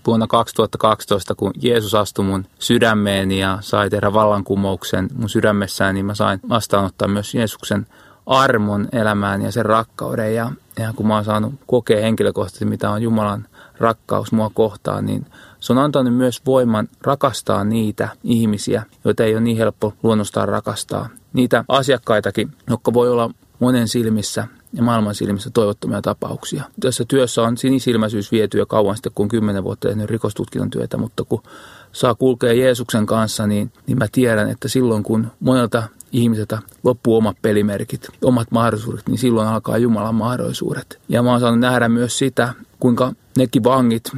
[0.08, 6.16] Vuonna 2012, kun Jeesus astui mun sydämeen ja sai tehdä vallankumouksen mun sydämessään, niin mä
[6.16, 7.88] sain vastaanottaa myös Jeesuksen
[8.30, 10.36] armon elämään ja sen rakkauden.
[10.36, 13.46] Ja, ja kun mä oon saanut kokea henkilökohtaisesti, mitä on Jumalan
[13.78, 15.26] rakkaus mua kohtaan, niin
[15.60, 21.10] se on antanut myös voiman rakastaa niitä ihmisiä, joita ei ole niin helppo luonnostaan rakastaa.
[21.34, 26.64] Niitä asiakkaitakin, jotka voi olla monen silmissä ja maailman silmissä toivottomia tapauksia.
[26.80, 31.24] Tässä työssä on sinisilmäisyys viety jo kauan sitten, kun kymmenen vuotta tehnyt rikostutkinnan työtä, mutta
[31.24, 31.44] kun
[31.92, 37.38] saa kulkea Jeesuksen kanssa, niin, niin mä tiedän, että silloin kun monelta ihmiseltä loppuu omat
[37.42, 41.00] pelimerkit, omat mahdollisuudet, niin silloin alkaa Jumalan mahdollisuudet.
[41.10, 44.12] Ja mä oon saanut nähdä myös sitä, kuinka nekin vangit,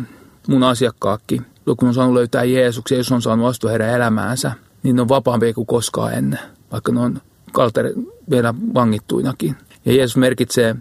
[0.47, 1.41] mun asiakkaakki,
[1.77, 4.51] kun on saanut löytää Jeesuksen, jos on saanut astua heidän elämäänsä,
[4.83, 6.39] niin ne on vapaampia kuin koskaan ennen,
[6.71, 7.93] vaikka ne on kalter
[8.29, 9.55] vielä vangittuinakin.
[9.85, 10.75] Ja Jeesus merkitsee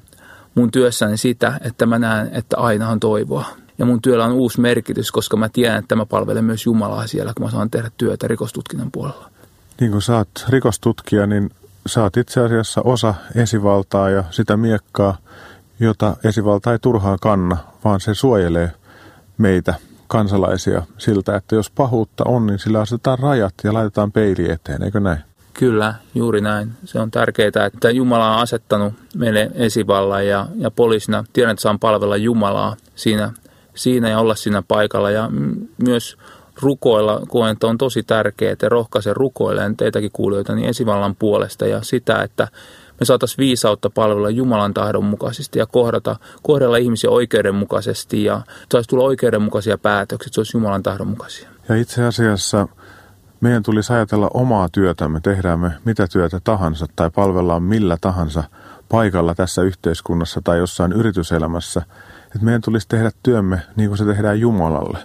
[0.54, 3.44] mun työssäni sitä, että mä näen, että aina on toivoa.
[3.78, 7.32] Ja mun työllä on uusi merkitys, koska mä tiedän, että mä palvelen myös Jumalaa siellä,
[7.36, 9.29] kun mä saan tehdä työtä rikostutkinnan puolella.
[9.80, 11.50] Niin kun sä oot rikostutkija, niin
[11.86, 15.18] sä oot itse asiassa osa esivaltaa ja sitä miekkaa,
[15.80, 18.72] jota esivalta ei turhaan kanna, vaan se suojelee
[19.38, 19.74] meitä
[20.08, 25.00] kansalaisia siltä, että jos pahuutta on, niin sillä asetetaan rajat ja laitetaan peili eteen, eikö
[25.00, 25.18] näin?
[25.54, 26.72] Kyllä, juuri näin.
[26.84, 31.78] Se on tärkeää, että Jumala on asettanut meille esivallan ja, ja poliisina tiedän, että saan
[31.78, 33.32] palvella Jumalaa siinä,
[33.74, 35.30] siinä ja olla siinä paikalla ja
[35.84, 36.16] myös
[36.62, 41.82] rukoilla koen, että on tosi tärkeää, että rohkaisen rukoilemaan teitäkin kuulijoita niin esivallan puolesta ja
[41.82, 42.48] sitä, että
[43.00, 48.40] me saataisiin viisautta palvella Jumalan tahdon mukaisesti ja kohdata, kohdella ihmisiä oikeudenmukaisesti ja
[48.72, 51.48] saisi tulla oikeudenmukaisia päätöksiä, se olisi Jumalan tahdon mukaisia.
[51.68, 52.68] Ja itse asiassa
[53.40, 58.44] meidän tulisi ajatella omaa työtämme, tehdään me mitä työtä tahansa tai palvellaan millä tahansa
[58.88, 61.82] paikalla tässä yhteiskunnassa tai jossain yrityselämässä,
[62.26, 64.98] että meidän tulisi tehdä työmme niin kuin se tehdään Jumalalle,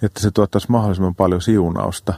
[0.00, 2.14] niin että se tuottaisi mahdollisimman paljon siunausta,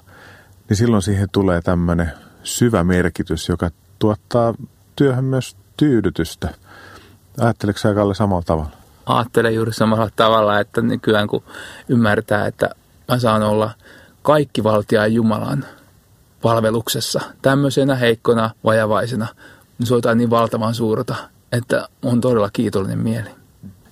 [0.69, 2.13] niin silloin siihen tulee tämmöinen
[2.43, 4.55] syvä merkitys, joka tuottaa
[4.97, 6.55] työhön myös tyydytystä.
[7.41, 8.71] Ajatteleeko sä Kalle samalla tavalla?
[9.07, 11.43] Ajattelen juuri samalla tavalla, että nykyään kun
[11.89, 12.71] ymmärtää, että
[13.09, 13.71] mä saan olla
[14.23, 15.65] kaikki valtia Jumalan
[16.43, 19.27] palveluksessa tämmöisenä heikkona vajavaisena,
[19.79, 21.15] niin se on niin valtavan suurta,
[21.53, 23.31] että on todella kiitollinen mieli.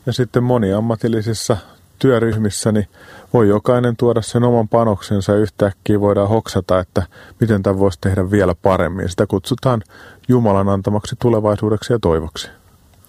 [0.07, 1.57] Ja sitten moniammatillisissa
[1.99, 2.89] työryhmissä niin
[3.33, 7.03] voi jokainen tuoda sen oman panoksensa ja yhtäkkiä voidaan hoksata, että
[7.41, 9.09] miten tämä voisi tehdä vielä paremmin.
[9.09, 9.83] Sitä kutsutaan
[10.29, 12.49] Jumalan antamaksi tulevaisuudeksi ja toivoksi.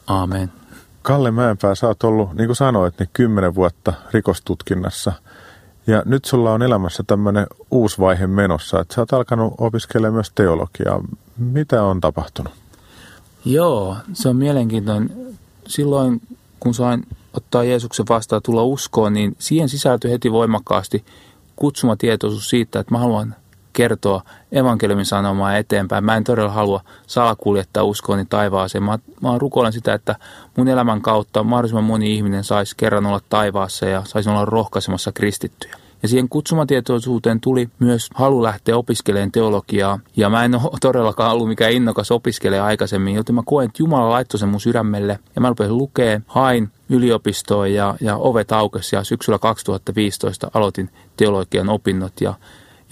[0.08, 0.52] Aamen.
[1.02, 5.14] Kalle Mäenpää, sä oot ollut, niin kuin sanoit, niin kymmenen vuotta rikostutkinnassa.
[5.88, 10.32] Ja nyt sulla on elämässä tämmöinen uusi vaihe menossa, että sä oot alkanut opiskella myös
[10.36, 11.04] teologiaa.
[11.38, 12.54] Mitä on tapahtunut?
[13.46, 15.36] Joo, se on mielenkiintoinen.
[15.68, 16.22] Silloin,
[16.60, 21.06] kun sain ottaa Jeesuksen vastaan tulla uskoon, niin siihen sisältyi heti voimakkaasti
[21.56, 23.36] kutsumatietoisuus siitä, että mä haluan
[23.74, 24.22] kertoa
[24.52, 26.04] evankeliumin sanomaa eteenpäin.
[26.04, 28.84] Mä en todella halua salakuljettaa uskooni taivaaseen.
[28.84, 30.16] Mä, mä rukoilen sitä, että
[30.58, 35.76] mun elämän kautta mahdollisimman moni ihminen saisi kerran olla taivaassa ja saisi olla rohkaisemassa kristittyjä.
[36.04, 40.00] Ja siihen kutsumatietoisuuteen tuli myös halu lähteä opiskelemaan teologiaa.
[40.18, 44.10] Ja mä en ole todellakaan ollut mikään innokas opiskelija aikaisemmin, joten mä koen, että Jumala
[44.10, 45.20] laittoi sen mun sydämelle.
[45.36, 51.70] Ja mä rupesin lukea, hain yliopistoon ja, ja ovet aukesi ja syksyllä 2015 aloitin teologian
[51.70, 52.34] opinnot ja,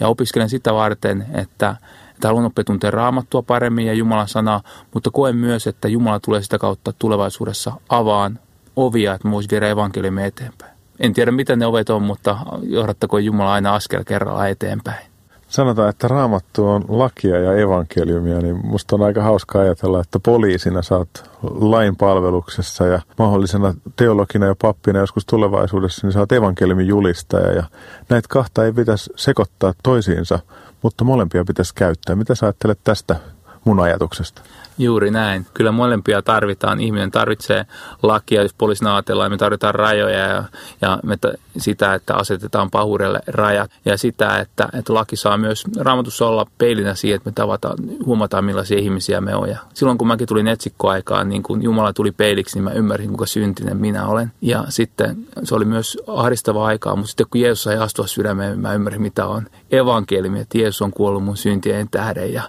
[0.00, 1.76] ja opiskelen sitä varten, että,
[2.10, 4.62] että haluan oppia tuntea raamattua paremmin ja Jumalan sanaa,
[4.94, 8.38] mutta koen myös, että Jumala tulee sitä kautta tulevaisuudessa avaan
[8.76, 10.73] ovia, että voisi viedä evankeliumia eteenpäin.
[11.00, 15.06] En tiedä, mitä ne ovet on, mutta johdattako Jumala aina askel kerralla eteenpäin.
[15.48, 20.82] Sanotaan, että raamattu on lakia ja evankeliumia, niin musta on aika hauska ajatella, että poliisina
[20.82, 21.08] saat
[21.42, 27.52] lain palveluksessa ja mahdollisena teologina ja pappina joskus tulevaisuudessa, niin saat evankeliumin julistaja.
[27.52, 27.62] Ja
[28.08, 30.38] näitä kahta ei pitäisi sekoittaa toisiinsa,
[30.82, 32.16] mutta molempia pitäisi käyttää.
[32.16, 33.16] Mitä sä ajattelet tästä
[33.64, 34.42] mun ajatuksesta?
[34.78, 35.46] Juuri näin.
[35.54, 36.80] Kyllä molempia tarvitaan.
[36.80, 37.66] Ihminen tarvitsee
[38.02, 40.44] lakia, jos poliisina ajatellaan, me tarvitaan rajoja ja,
[40.80, 45.64] ja me t- sitä, että asetetaan pahuudelle rajat ja sitä, että, että laki saa myös
[45.80, 49.48] raamatussa olla peilinä siihen, että me tavataan, huomataan millaisia ihmisiä me on.
[49.48, 53.26] Ja silloin kun mäkin tulin etsikkoaikaan, niin kun Jumala tuli peiliksi, niin mä ymmärsin, kuinka
[53.26, 54.32] syntinen minä olen.
[54.40, 58.74] Ja sitten se oli myös ahdistava aikaa, mutta sitten kun Jeesus sai astua sydämeen, mä
[58.74, 62.42] ymmärsin, mitä on evankeliumi, että Jeesus on kuollut mun syntien tähden ja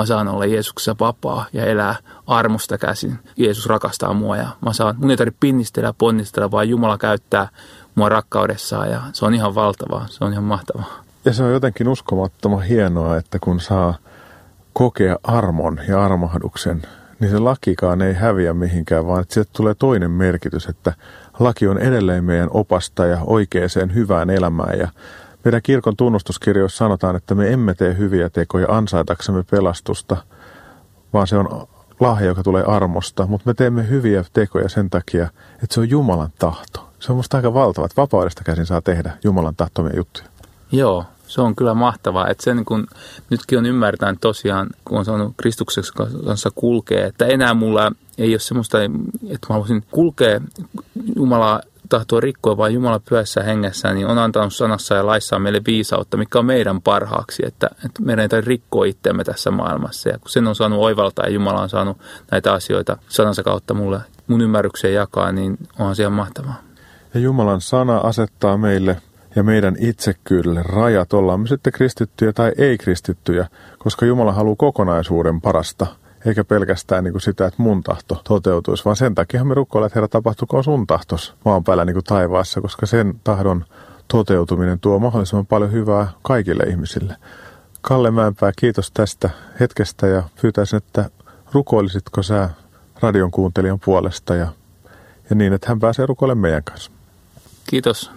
[0.00, 1.94] mä saan olla Jeesuksessa vapaa ja elää
[2.26, 3.18] armosta käsin.
[3.36, 7.48] Jeesus rakastaa mua ja mä saan, mun ei tarvitse pinnistellä ponnistella, vaan Jumala käyttää
[7.94, 11.02] mua rakkaudessaan ja se on ihan valtavaa, se on ihan mahtavaa.
[11.24, 13.94] Ja se on jotenkin uskomattoman hienoa, että kun saa
[14.72, 16.82] kokea armon ja armahduksen,
[17.20, 20.92] niin se lakikaan ei häviä mihinkään, vaan että sieltä tulee toinen merkitys, että
[21.38, 24.88] laki on edelleen meidän opastaja oikeaan hyvään elämään ja
[25.44, 30.16] meidän kirkon tunnustuskirjoissa sanotaan, että me emme tee hyviä tekoja ansaitaksemme pelastusta,
[31.12, 31.68] vaan se on
[32.00, 35.24] lahja, joka tulee armosta, mutta me teemme hyviä tekoja sen takia,
[35.54, 36.88] että se on Jumalan tahto.
[37.00, 40.26] Se on musta aika valtava, että vapaudesta käsin saa tehdä Jumalan tahtomia juttuja.
[40.72, 42.86] Joo, se on kyllä mahtavaa, että sen kun
[43.30, 45.84] nytkin on ymmärtänyt tosiaan, kun on saanut Kristuksen
[46.24, 50.40] kanssa kulkea, että enää mulla ei ole semmoista, että mä haluaisin kulkea
[51.16, 56.16] Jumalaa tahtoo rikkoa, vaan Jumala pyössä hengessä, niin on antanut sanassa ja laissa meille viisautta,
[56.16, 60.08] mikä on meidän parhaaksi, että, että meidän ei tarvitse rikkoa itseämme tässä maailmassa.
[60.08, 61.98] Ja kun sen on saanut oivaltaa ja Jumala on saanut
[62.30, 66.60] näitä asioita sanansa kautta mulle mun ymmärrykseen jakaa, niin onhan se ihan mahtavaa.
[67.14, 68.96] Ja Jumalan sana asettaa meille
[69.36, 73.46] ja meidän itsekkyydelle rajat, ollaan me sitten kristittyjä tai ei-kristittyjä,
[73.78, 75.86] koska Jumala haluaa kokonaisuuden parasta–
[76.26, 79.96] eikä pelkästään niin kuin sitä, että mun tahto toteutuisi, vaan sen takia me rukoilemme, että
[79.96, 83.64] Herra, tapahtukoon sun tahtos maan päällä niin kuin taivaassa, koska sen tahdon
[84.08, 87.16] toteutuminen tuo mahdollisimman paljon hyvää kaikille ihmisille.
[87.80, 89.30] Kalle Mäenpää, kiitos tästä
[89.60, 91.10] hetkestä ja pyytäisin, että
[91.52, 92.50] rukoilisitko sä
[93.00, 94.48] radion kuuntelijan puolesta ja,
[95.30, 96.90] ja niin, että hän pääsee rukoilemaan meidän kanssa.
[97.70, 98.10] Kiitos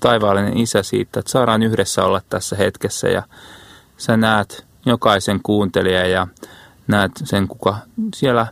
[0.00, 3.22] taivaallinen Isä siitä, että saadaan yhdessä olla tässä hetkessä ja
[3.96, 6.26] sä näet jokaisen kuuntelijan ja
[6.86, 7.76] näet sen, kuka
[8.14, 8.46] siellä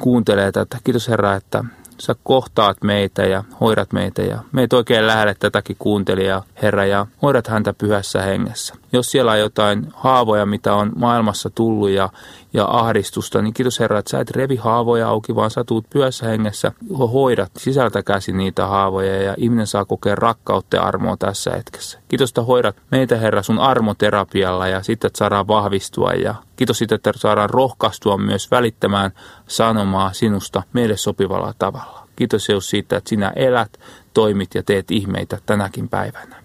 [0.00, 0.78] kuuntelee tätä.
[0.84, 1.64] Kiitos Herra, että
[1.98, 7.46] sä kohtaat meitä ja hoidat meitä ja meitä oikein lähelle tätäkin kuuntelijaa, Herra, ja hoidat
[7.46, 8.74] häntä pyhässä hengessä.
[8.92, 12.08] Jos siellä on jotain haavoja, mitä on maailmassa tullut ja,
[12.52, 16.26] ja ahdistusta, niin kiitos Herra, että sä et revi haavoja auki, vaan sä tuut pyössä
[16.26, 16.72] hengessä,
[17.12, 21.98] hoidat sisältä käsi niitä haavoja ja ihminen saa kokea rakkautta ja armoa tässä hetkessä.
[22.08, 26.94] Kiitos, että hoidat meitä Herra sun armoterapialla ja sitten, että saadaan vahvistua ja kiitos siitä,
[26.94, 29.10] että saadaan rohkaistua myös välittämään
[29.46, 32.08] sanomaa sinusta meille sopivalla tavalla.
[32.16, 33.80] Kiitos Jeesus siitä, että sinä elät,
[34.14, 36.42] toimit ja teet ihmeitä tänäkin päivänä.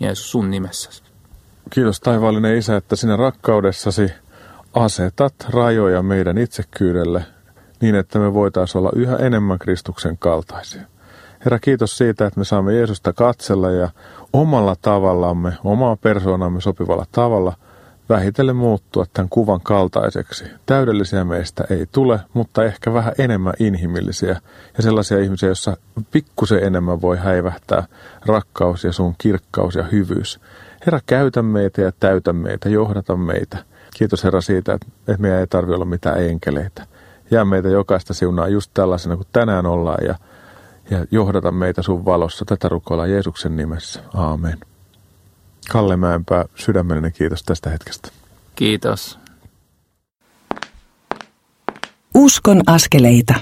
[0.00, 1.09] Jeesus sun nimessäsi.
[1.70, 4.12] Kiitos taivaallinen Isä, että sinä rakkaudessasi
[4.74, 7.24] asetat rajoja meidän itsekkyydelle
[7.80, 10.82] niin, että me voitaisiin olla yhä enemmän Kristuksen kaltaisia.
[11.44, 13.88] Herra, kiitos siitä, että me saamme Jeesusta katsella ja
[14.32, 17.52] omalla tavallamme, omaa persoonamme sopivalla tavalla
[18.08, 20.44] vähitellen muuttua tämän kuvan kaltaiseksi.
[20.66, 24.40] Täydellisiä meistä ei tule, mutta ehkä vähän enemmän inhimillisiä
[24.76, 25.76] ja sellaisia ihmisiä, joissa
[26.10, 27.86] pikkusen enemmän voi häivähtää
[28.26, 30.40] rakkaus ja sun kirkkaus ja hyvyys.
[30.86, 33.58] Herra, käytä meitä ja täytä meitä, johdata meitä.
[33.96, 34.86] Kiitos Herra siitä, että
[35.18, 36.86] meidän ei tarvitse olla mitään enkeleitä.
[37.30, 40.14] Jää meitä jokaista siunaa just tällaisena kuin tänään ollaan ja,
[40.90, 42.44] ja johdata meitä sun valossa.
[42.44, 44.00] Tätä rukoillaan Jeesuksen nimessä.
[44.14, 44.58] Aamen.
[45.70, 48.08] Kalle Mäenpää, sydämellinen kiitos tästä hetkestä.
[48.54, 49.18] Kiitos.
[52.14, 53.34] Uskon askeleita.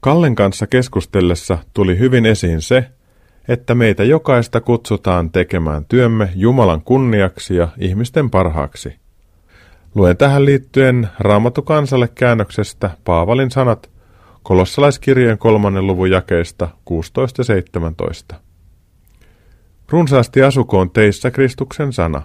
[0.00, 2.90] Kallen kanssa keskustellessa tuli hyvin esiin se,
[3.48, 8.96] että meitä jokaista kutsutaan tekemään työmme Jumalan kunniaksi ja ihmisten parhaaksi.
[9.94, 13.90] Luen tähän liittyen Raamattu kansalle käännöksestä Paavalin sanat
[14.42, 18.34] kolossalaiskirjeen kolmannen luvun jakeista 16 ja 17.
[19.90, 22.22] Runsaasti asukoon teissä Kristuksen sana.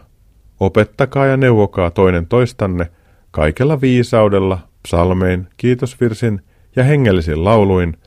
[0.60, 2.92] Opettakaa ja neuvokaa toinen toistanne
[3.32, 6.42] kaikella viisaudella, psalmein, kiitosvirsin
[6.76, 7.98] ja hengellisin lauluin,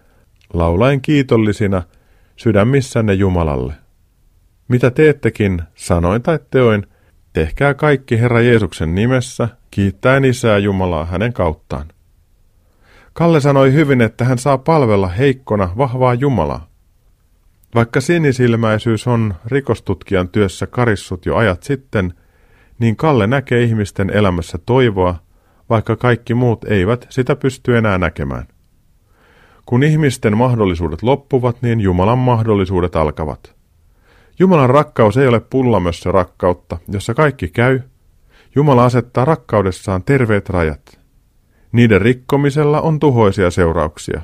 [0.52, 1.82] laulain kiitollisina
[2.40, 3.74] sydämissänne Jumalalle.
[4.68, 6.86] Mitä teettekin, sanoin tai teoin,
[7.32, 11.86] tehkää kaikki Herra Jeesuksen nimessä, kiittäen Isää Jumalaa hänen kauttaan.
[13.12, 16.68] Kalle sanoi hyvin, että hän saa palvella heikkona vahvaa Jumalaa.
[17.74, 22.14] Vaikka sinisilmäisyys on rikostutkijan työssä karissut jo ajat sitten,
[22.78, 25.14] niin Kalle näkee ihmisten elämässä toivoa,
[25.70, 28.46] vaikka kaikki muut eivät sitä pysty enää näkemään.
[29.66, 33.54] Kun ihmisten mahdollisuudet loppuvat, niin Jumalan mahdollisuudet alkavat.
[34.38, 37.80] Jumalan rakkaus ei ole pullamössä rakkautta, jossa kaikki käy.
[38.54, 41.00] Jumala asettaa rakkaudessaan terveet rajat.
[41.72, 44.20] Niiden rikkomisella on tuhoisia seurauksia,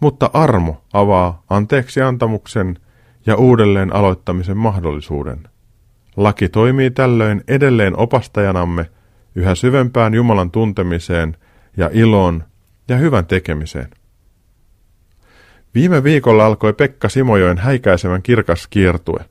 [0.00, 2.78] mutta armo avaa anteeksi antamuksen
[3.26, 5.48] ja uudelleen aloittamisen mahdollisuuden.
[6.16, 8.90] Laki toimii tällöin edelleen opastajanamme
[9.34, 11.36] yhä syvempään Jumalan tuntemiseen
[11.76, 12.44] ja iloon
[12.88, 13.88] ja hyvän tekemiseen.
[15.78, 19.24] Viime viikolla alkoi Pekka Simojoen häikäisevän kirkas kiertue.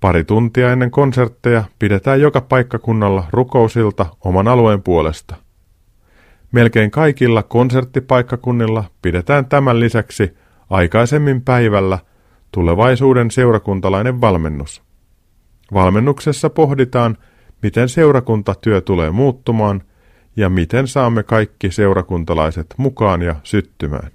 [0.00, 5.36] Pari tuntia ennen konsertteja pidetään joka paikkakunnalla rukousilta oman alueen puolesta.
[6.52, 10.36] Melkein kaikilla konserttipaikkakunnilla pidetään tämän lisäksi
[10.70, 11.98] aikaisemmin päivällä
[12.52, 14.82] tulevaisuuden seurakuntalainen valmennus.
[15.74, 17.16] Valmennuksessa pohditaan,
[17.62, 19.82] miten seurakuntatyö tulee muuttumaan
[20.36, 24.10] ja miten saamme kaikki seurakuntalaiset mukaan ja syttymään.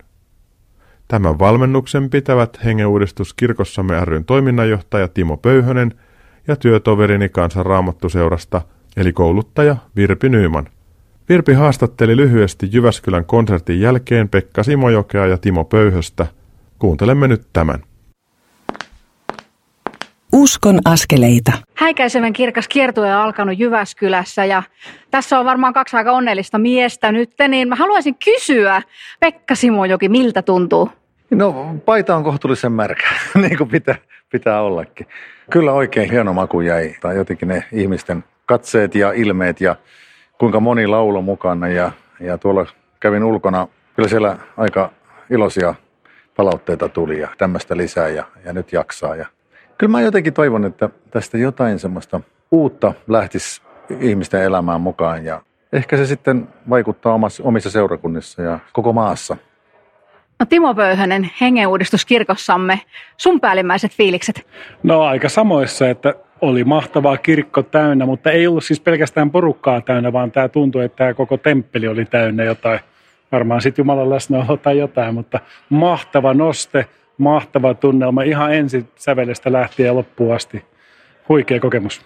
[1.13, 5.93] Tämän valmennuksen pitävät hengeuudistus kirkossamme ryn toiminnanjohtaja Timo Pöyhönen
[6.47, 8.61] ja työtoverini kansan raamattuseurasta,
[8.97, 10.67] eli kouluttaja Virpi Nyyman.
[11.29, 16.27] Virpi haastatteli lyhyesti Jyväskylän konsertin jälkeen Pekka Simojokea ja Timo Pöyhöstä.
[16.79, 17.83] Kuuntelemme nyt tämän.
[20.31, 21.51] Uskon askeleita.
[21.75, 24.63] Häikäisevän kirkas kiertue on alkanut Jyväskylässä ja
[25.11, 28.81] tässä on varmaan kaksi aika onnellista miestä nyt, niin mä haluaisin kysyä,
[29.19, 30.89] Pekka Simojoki, miltä tuntuu?
[31.35, 33.07] No paita on kohtuullisen märkä,
[33.41, 33.95] niin kuin pitää,
[34.31, 35.07] pitää ollakin.
[35.51, 39.75] Kyllä oikein hieno maku jäi, tai jotenkin ne ihmisten katseet ja ilmeet ja
[40.37, 42.65] kuinka moni laulo mukana ja, ja tuolla
[42.99, 44.89] kävin ulkona, kyllä siellä aika
[45.29, 45.75] iloisia
[46.35, 49.15] palautteita tuli ja tämmöistä lisää ja, ja nyt jaksaa.
[49.15, 49.25] Ja
[49.77, 53.61] kyllä mä jotenkin toivon, että tästä jotain semmoista uutta lähtisi
[53.99, 55.41] ihmisten elämään mukaan ja
[55.73, 59.37] ehkä se sitten vaikuttaa omassa, omissa seurakunnissa ja koko maassa.
[60.39, 62.81] No Timo Pöyhönen, hengenuudistus kirkossamme,
[63.17, 64.47] sun päällimmäiset fiilikset?
[64.83, 70.13] No aika samoissa, että oli mahtavaa kirkko täynnä, mutta ei ollut siis pelkästään porukkaa täynnä,
[70.13, 72.79] vaan tämä tuntui, että tämä koko temppeli oli täynnä jotain,
[73.31, 76.85] varmaan sitten Jumalan läsnäolo tai jotain, mutta mahtava noste,
[77.17, 80.65] mahtava tunnelma ihan ensi sävelestä lähtien ja loppuun asti.
[81.29, 82.01] Huikea kokemus.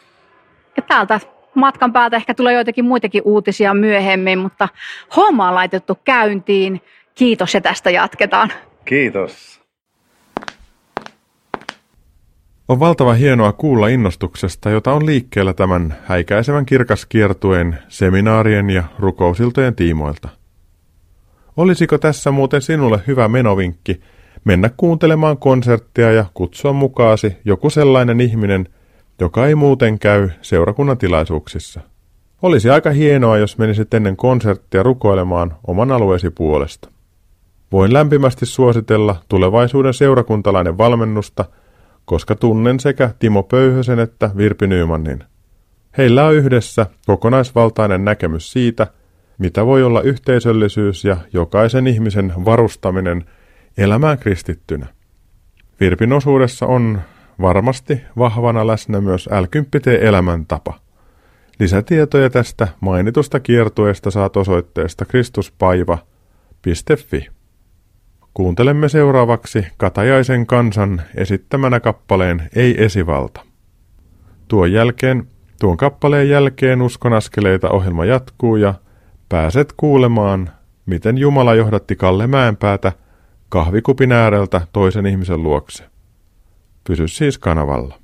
[0.78, 1.20] Ja täältä
[1.56, 4.70] matkan päältä ehkä tulee joitakin muitakin uutisia myöhemmin, mutta
[5.16, 6.82] homma on laitettu käyntiin.
[7.18, 8.51] Kiitos ja tästä jatketaan.
[8.86, 9.61] Kiitos.
[12.68, 20.30] On valtava hienoa kuulla innostuksesta, jota on liikkeellä tämän häikäisevän kirkaskiertueen, seminaarien ja rukousiltojen tiimoilta.
[21.57, 24.01] Olisiko tässä muuten sinulle hyvä menovinkki
[24.43, 28.70] mennä kuuntelemaan konserttia ja kutsua mukaasi joku sellainen ihminen,
[29.20, 31.82] joka ei muuten käy seurakunnan tilaisuuksissa?
[32.41, 36.97] Olisi aika hienoa, jos menisit ennen konserttia rukoilemaan oman alueesi puolesta.
[37.72, 41.45] Voin lämpimästi suositella tulevaisuuden seurakuntalainen valmennusta,
[42.05, 45.24] koska tunnen sekä Timo Pöyhösen että Virpi Nymanin.
[45.97, 48.88] Heillä on yhdessä kokonaisvaltainen näkemys siitä,
[49.38, 53.26] mitä voi olla yhteisöllisyys ja jokaisen ihmisen varustaminen
[53.78, 54.88] elämään kristittynä.
[55.80, 57.01] Virpin osuudessa on
[57.41, 59.45] varmasti vahvana läsnä myös l
[60.01, 60.74] elämäntapa.
[61.59, 67.37] Lisätietoja tästä mainitusta kiertueesta saat osoitteesta kristuspaiva.fi.
[68.38, 73.42] Kuuntelemme seuraavaksi Katajaisen kansan esittämänä kappaleen Ei esivalta.
[74.48, 75.28] Tuon jälkeen,
[75.60, 78.74] tuon kappaleen jälkeen uskon askeleita ohjelma jatkuu ja
[79.30, 80.50] pääset kuulemaan,
[80.86, 82.92] miten Jumala johdatti Kalle Mäenpäätä
[83.50, 85.84] kahvikupin ääreltä toisen ihmisen luokse.
[86.84, 88.00] Pysy siis kanavalla.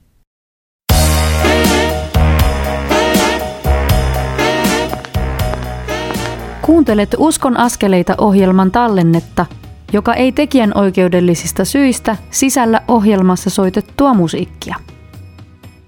[6.61, 9.45] Kuuntelet Uskon askeleita ohjelman tallennetta–
[9.93, 14.75] joka ei tekijän oikeudellisista syistä sisällä ohjelmassa soitettua musiikkia.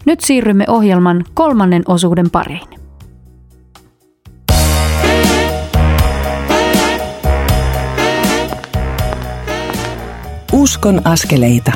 [0.05, 2.67] Nyt siirrymme ohjelman kolmannen osuuden pariin.
[10.53, 11.71] Uskon askeleita.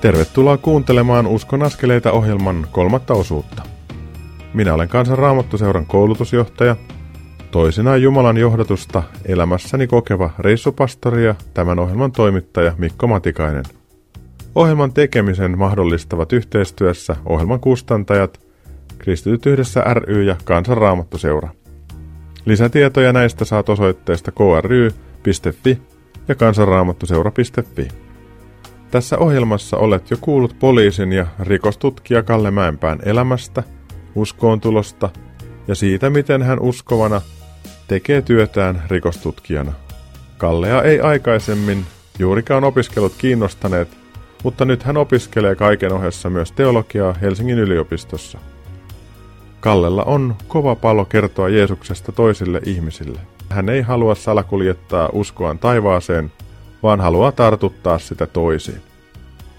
[0.00, 3.62] Tervetuloa kuuntelemaan Uskon askeleita ohjelman kolmatta osuutta.
[4.54, 6.76] Minä olen Kansan Raamattuseuran koulutusjohtaja
[7.50, 13.64] Toisinaan Jumalan johdatusta elämässäni kokeva reissupastori ja tämän ohjelman toimittaja Mikko Matikainen.
[14.54, 18.40] Ohjelman tekemisen mahdollistavat yhteistyössä ohjelman kustantajat,
[18.98, 21.48] Kristityt yhdessä ry ja Kansanraamattuseura.
[22.44, 25.78] Lisätietoja näistä saat osoitteesta kry.fi
[26.28, 27.88] ja kansanraamattuseura.fi.
[28.90, 33.62] Tässä ohjelmassa olet jo kuullut poliisin ja rikostutkija Kalle Mäenpään elämästä,
[34.14, 35.10] uskoontulosta
[35.68, 37.20] ja siitä, miten hän uskovana–
[37.88, 39.72] tekee työtään rikostutkijana.
[40.38, 41.86] Kallea ei aikaisemmin
[42.18, 43.88] juurikaan opiskelut kiinnostaneet,
[44.44, 48.38] mutta nyt hän opiskelee kaiken ohessa myös teologiaa Helsingin yliopistossa.
[49.60, 53.20] Kallella on kova palo kertoa Jeesuksesta toisille ihmisille.
[53.48, 56.32] Hän ei halua salakuljettaa uskoaan taivaaseen,
[56.82, 58.80] vaan haluaa tartuttaa sitä toisiin.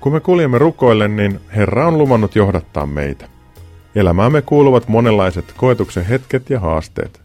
[0.02, 3.37] Kun me kuljemme rukoille, niin Herra on luvannut johdattaa meitä.
[3.98, 7.22] Elämäämme kuuluvat monenlaiset koetuksen hetket ja haasteet.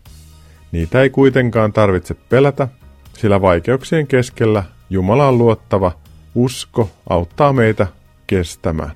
[0.72, 2.68] Niitä ei kuitenkaan tarvitse pelätä,
[3.12, 5.92] sillä vaikeuksien keskellä Jumalaan luottava
[6.34, 7.86] usko auttaa meitä
[8.26, 8.92] kestämään.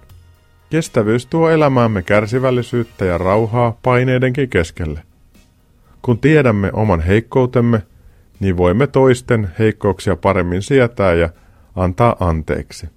[0.70, 5.03] Kestävyys tuo elämäämme kärsivällisyyttä ja rauhaa paineidenkin keskelle.
[6.03, 7.83] Kun tiedämme oman heikkoutemme,
[8.41, 11.29] niin voimme toisten heikkouksia paremmin sietää ja
[11.74, 12.89] antaa anteeksi.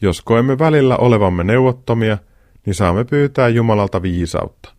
[0.00, 2.18] Jos koemme välillä olevamme neuvottomia,
[2.66, 4.72] niin saamme pyytää Jumalalta viisautta.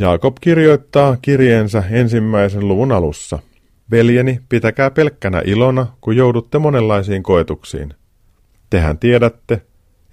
[0.00, 3.38] Jaakob kirjoittaa kirjeensä ensimmäisen luvun alussa.
[3.90, 7.94] Veljeni, pitäkää pelkkänä ilona, kun joudutte monenlaisiin koetuksiin.
[8.70, 9.62] Tehän tiedätte,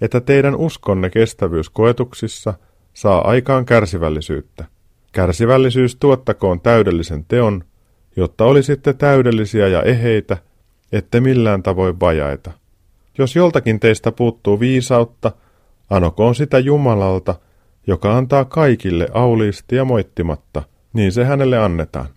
[0.00, 2.54] että teidän uskonne kestävyys koetuksissa
[2.94, 4.64] saa aikaan kärsivällisyyttä.
[5.12, 7.64] Kärsivällisyys tuottakoon täydellisen teon,
[8.16, 10.36] jotta olisitte täydellisiä ja eheitä,
[10.92, 12.50] ette millään tavoin vajaita.
[13.18, 15.32] Jos joltakin teistä puuttuu viisautta,
[15.90, 17.34] anokoon sitä Jumalalta,
[17.86, 20.62] joka antaa kaikille auliisti ja moittimatta,
[20.92, 22.08] niin se hänelle annetaan.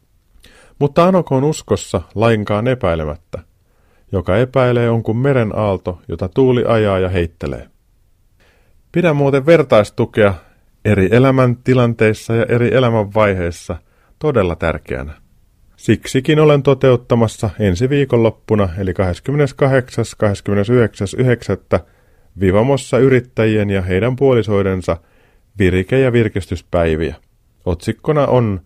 [0.80, 3.40] Mutta anokoon uskossa lainkaan epäilemättä.
[4.12, 7.68] Joka epäilee on kuin meren aalto, jota tuuli ajaa ja heittelee.
[8.92, 10.34] Pidä muuten vertaistukea
[10.86, 13.78] eri elämäntilanteissa ja eri elämänvaiheissa
[14.20, 15.14] todella tärkeänä.
[15.76, 18.96] Siksikin olen toteuttamassa ensi viikonloppuna eli 28.–29.9.
[22.40, 24.98] Vivamossa yrittäjien ja heidän puolisoidensa–
[25.60, 27.16] virike- ja virkistyspäiviä.
[27.66, 28.62] Otsikkona on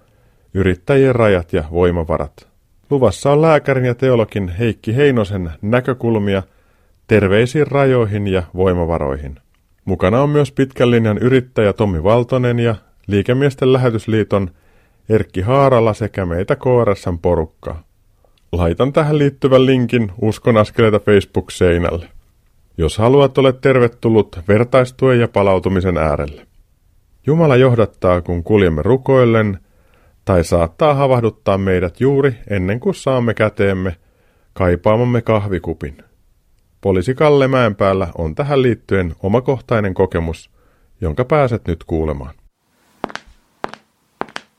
[0.54, 2.48] Yrittäjien rajat ja voimavarat.
[2.90, 6.44] Luvassa on lääkärin ja teologin Heikki Heinosen näkökulmia
[7.08, 9.36] terveisiin rajoihin ja voimavaroihin.
[9.86, 12.76] Mukana on myös pitkän linjan yrittäjä Tommi Valtonen ja
[13.08, 14.52] Liikemiesten lähetysliiton
[15.10, 17.84] Erkki Haarala sekä meitä KRSn porukkaa.
[18.52, 22.08] Laitan tähän liittyvän linkin Uskon askeleita Facebook-seinälle.
[22.78, 26.48] Jos haluat, olet tervetullut vertaistuen ja palautumisen äärelle.
[27.28, 29.60] Jumala johdattaa, kun kuljemme rukoillen,
[30.26, 33.96] tai saattaa havahduttaa meidät juuri ennen kuin saamme käteemme
[34.54, 35.98] kaipaamamme kahvikupin.
[36.82, 40.50] Poliisi Kalle Mäenpäällä on tähän liittyen omakohtainen kokemus,
[41.02, 42.36] jonka pääset nyt kuulemaan.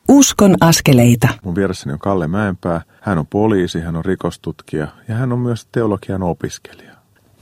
[0.08, 1.28] Uskon askeleita.
[1.44, 2.82] Mun vieressäni on Kalle Mäenpää.
[3.00, 6.93] Hän on poliisi, hän on rikostutkija ja hän on myös teologian opiskelija.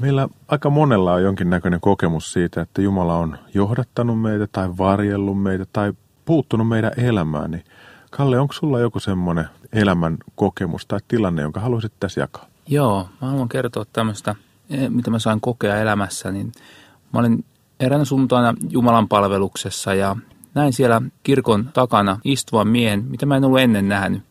[0.03, 5.65] Meillä aika monella on jonkinnäköinen kokemus siitä, että Jumala on johdattanut meitä tai varjellut meitä
[5.73, 5.93] tai
[6.25, 7.51] puuttunut meidän elämään.
[7.51, 7.65] Niin
[8.11, 12.47] Kalle, onko sulla joku semmoinen elämän kokemus tai tilanne, jonka haluaisit tässä jakaa?
[12.69, 14.35] Joo, mä haluan kertoa tämmöistä,
[14.71, 16.31] eh, mitä mä sain kokea elämässä.
[16.31, 16.53] Niin
[17.13, 17.45] mä olin
[17.81, 20.17] eräänä sunnuntaina Jumalan palveluksessa ja
[20.55, 24.23] näin siellä kirkon takana istuvan miehen, mitä mä en ollut ennen nähnyt.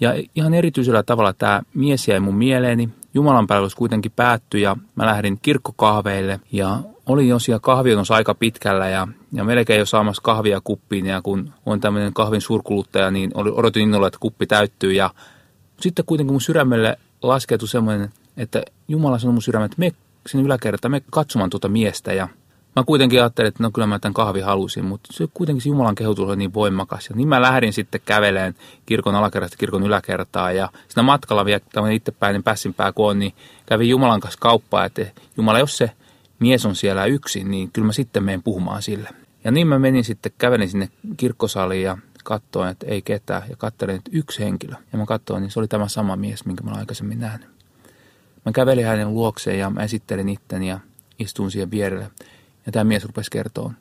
[0.00, 2.88] Ja ihan erityisellä tavalla tämä mies jäi mun mieleeni.
[3.18, 6.40] Jumalan palvelus kuitenkin päättyi ja mä lähdin kirkkokahveille.
[6.52, 11.06] Ja olin jo siellä kahvionossa aika pitkällä ja, ja melkein jo saamassa kahvia kuppiin.
[11.06, 14.92] Ja kun on tämmöinen kahvin suurkuluttaja, niin oli, odotin innolla, että kuppi täyttyy.
[14.92, 15.10] Ja
[15.80, 19.92] sitten kuitenkin mun sydämelle laskeutui semmoinen, että Jumala sanoi mun sydämelle, että me
[20.26, 22.12] sinne yläkertaan, me katsomaan tuota miestä.
[22.12, 22.28] Ja
[22.78, 25.94] Mä kuitenkin ajattelin, että no kyllä mä tämän kahvi halusin, mutta se kuitenkin se Jumalan
[25.94, 27.08] kehotus oli niin voimakas.
[27.10, 28.54] Ja niin mä lähdin sitten käveleen
[28.86, 33.32] kirkon alakerrasta kirkon yläkertaa ja siinä matkalla vielä tämmöinen itsepäinen pässinpää kun on, niin
[33.66, 35.06] kävin Jumalan kanssa kauppaa, että
[35.36, 35.90] Jumala, jos se
[36.38, 39.08] mies on siellä yksin, niin kyllä mä sitten menen puhumaan sille.
[39.44, 43.96] Ja niin mä menin sitten, kävelin sinne kirkkosaliin ja katsoin, että ei ketään ja katselin,
[43.96, 44.74] että yksi henkilö.
[44.92, 47.48] Ja mä katsoin, niin se oli tämä sama mies, minkä mä olen aikaisemmin nähnyt.
[48.44, 50.78] Mä kävelin hänen luokseen ja mä esittelin itteni ja
[51.18, 52.10] istuin siihen vierelle.
[52.68, 53.72] Ja tämä mies rupesi kertoa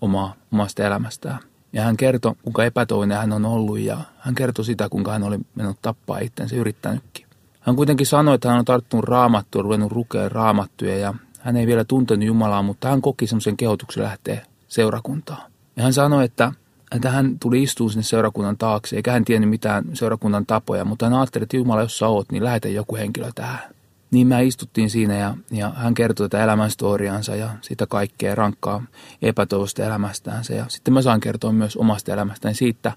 [0.00, 1.38] omaa, omasta elämästään.
[1.72, 5.38] Ja hän kertoi, kuinka epätoinen hän on ollut ja hän kertoi sitä, kuinka hän oli
[5.54, 7.26] mennyt tappaa itsensä yrittänytkin.
[7.60, 11.84] Hän kuitenkin sanoi, että hän on tarttunut raamattua, ruvennut lukea raamattuja ja hän ei vielä
[11.84, 15.50] tuntenut Jumalaa, mutta hän koki semmoisen kehotuksen lähteä seurakuntaan.
[15.76, 16.52] Ja hän sanoi, että,
[16.92, 21.14] että hän tuli istumaan sinne seurakunnan taakse, eikä hän tiennyt mitään seurakunnan tapoja, mutta hän
[21.14, 23.60] ajatteli, että Jumala, jos sä oot, niin lähetä joku henkilö tähän.
[24.10, 28.82] Niin mä istuttiin siinä ja, ja hän kertoi tätä elämänstoriansa ja sitä kaikkea rankkaa
[29.22, 30.54] epätoivosta elämästäänsä.
[30.54, 32.92] Ja sitten mä saan kertoa myös omasta elämästäni siitä,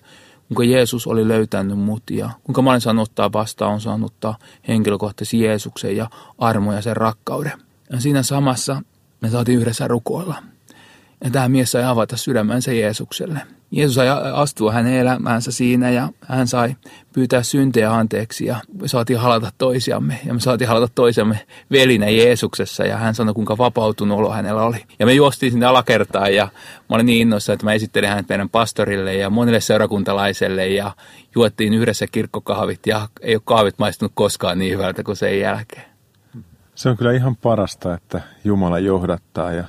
[0.48, 4.38] kuinka Jeesus oli löytänyt mut ja kuinka mä olen saanut ottaa vastaan, on saanut ottaa
[4.68, 7.54] henkilökohtaisesti Jeesuksen ja armo ja sen rakkauden.
[7.92, 8.82] Ja siinä samassa
[9.22, 10.36] me saatiin yhdessä rukoilla.
[11.24, 13.40] Ja tämä mies sai avata sydämensä Jeesukselle.
[13.72, 13.98] Jeesus
[14.34, 16.76] astua hänen elämäänsä siinä ja hän sai
[17.14, 21.40] pyytää syntejä anteeksi ja me saatiin halata toisiamme ja me saatiin halata toisiamme
[21.72, 24.84] velinä Jeesuksessa ja hän sanoi kuinka vapautunut olo hänellä oli.
[25.00, 26.46] Ja me juostiin sinne alakertaan ja
[26.90, 30.92] mä olin niin innoissa, että mä esittelin hänet meidän pastorille ja monille seurakuntalaiselle ja
[31.36, 35.86] juottiin yhdessä kirkkokahvit ja ei ole kahvit maistunut koskaan niin hyvältä kuin sen jälkeen.
[36.76, 39.64] Se on kyllä ihan parasta, että Jumala johdattaa ja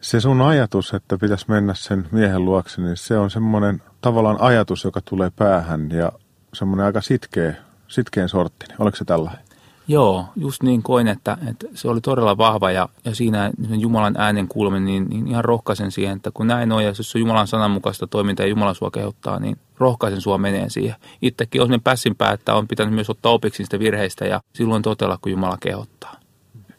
[0.00, 4.84] se sun ajatus, että pitäisi mennä sen miehen luokse, niin se on semmoinen tavallaan ajatus,
[4.84, 6.12] joka tulee päähän ja
[6.54, 7.54] semmoinen aika sitkeä,
[7.88, 8.76] sitkeen sorttinen.
[8.78, 9.44] Oliko se tällainen?
[9.88, 14.48] Joo, just niin koin, että, että se oli todella vahva ja, ja siinä Jumalan äänen
[14.48, 18.06] kuuleminen, niin, niin ihan rohkaisen siihen, että kun näin on ja jos on Jumalan sananmukaista
[18.06, 20.96] toimintaa ja Jumala sua kehottaa, niin rohkaisen sua menee siihen.
[21.22, 25.32] Itsekin olen pässinpää, että on pitänyt myös ottaa opiksi niistä virheistä ja silloin totella, kun
[25.32, 26.14] Jumala kehottaa.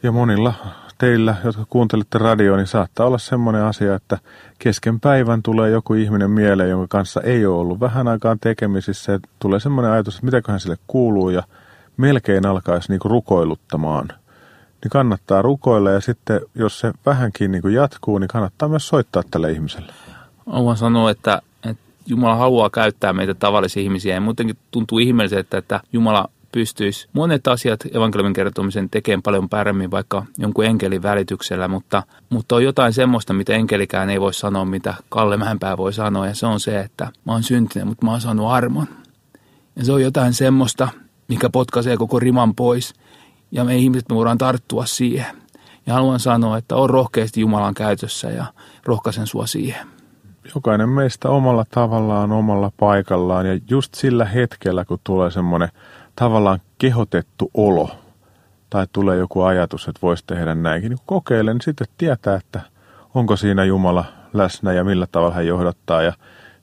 [0.03, 0.53] Ja monilla
[1.01, 4.17] teillä, jotka kuuntelette radioa, niin saattaa olla semmoinen asia, että
[4.59, 9.11] kesken päivän tulee joku ihminen mieleen, jonka kanssa ei ole ollut vähän aikaan tekemisissä.
[9.11, 11.43] Ja tulee semmoinen ajatus, että mitäköhän sille kuuluu ja
[11.97, 14.07] melkein alkaisi niinku rukoiluttamaan.
[14.83, 19.51] Niin kannattaa rukoilla ja sitten, jos se vähänkin niinku jatkuu, niin kannattaa myös soittaa tälle
[19.51, 19.93] ihmiselle.
[20.45, 25.79] Haluan sanoa, että, että Jumala haluaa käyttää meitä tavallisia ihmisiä ja muutenkin tuntuu ihmeelliseltä, että
[25.93, 32.55] Jumala pystyisi monet asiat evankeliumin kertomisen tekemään paljon paremmin vaikka jonkun enkelin välityksellä, mutta, mutta
[32.55, 36.45] on jotain semmoista, mitä enkelikään ei voi sanoa, mitä Kalle Mäenpää voi sanoa, ja se
[36.45, 38.87] on se, että mä oon syntinen, mutta mä oon saanut armon.
[39.75, 40.87] Ja se on jotain semmoista,
[41.27, 42.93] mikä potkaisee koko riman pois,
[43.51, 45.35] ja me ihmiset me voidaan tarttua siihen.
[45.85, 48.45] Ja haluan sanoa, että on rohkeasti Jumalan käytössä ja
[48.85, 49.87] rohkaisen sua siihen.
[50.55, 55.69] Jokainen meistä omalla tavallaan, omalla paikallaan ja just sillä hetkellä, kun tulee semmoinen
[56.15, 57.91] tavallaan kehotettu olo
[58.69, 62.61] tai tulee joku ajatus, että voisi tehdä näinkin, niin kokeile, niin sitten tietää, että
[63.13, 66.01] onko siinä Jumala läsnä ja millä tavalla hän johdattaa.
[66.01, 66.13] Ja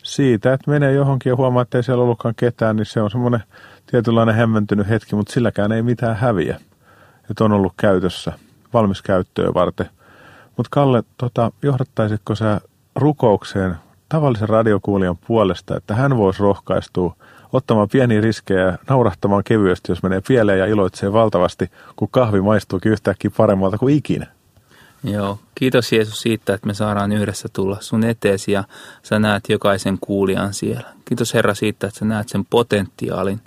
[0.03, 3.43] siitä, että menee johonkin ja huomaa, että ei siellä ollutkaan ketään, niin se on semmoinen
[3.91, 6.61] tietynlainen hämmentynyt hetki, mutta silläkään ei mitään häviä.
[7.31, 8.33] Että on ollut käytössä,
[8.73, 9.91] valmis käyttöön varten.
[10.57, 12.61] Mutta Kalle, tota, johdattaisitko sä
[12.95, 13.77] rukoukseen
[14.09, 17.17] tavallisen radiokuulijan puolesta, että hän voisi rohkaistua–
[17.53, 22.93] ottamaan pieniä riskejä ja naurahtamaan kevyesti, jos menee pieleen ja iloitsee valtavasti, kun kahvi maistuukin
[22.93, 24.27] yhtäkkiä paremmalta kuin ikinä.
[25.05, 28.65] Joo, kiitos Jeesus siitä, että me saadaan yhdessä tulla sun eteesi ja
[29.03, 30.89] sä näet jokaisen kuulijan siellä.
[31.05, 33.41] Kiitos Herra siitä, että sä näet sen potentiaalin,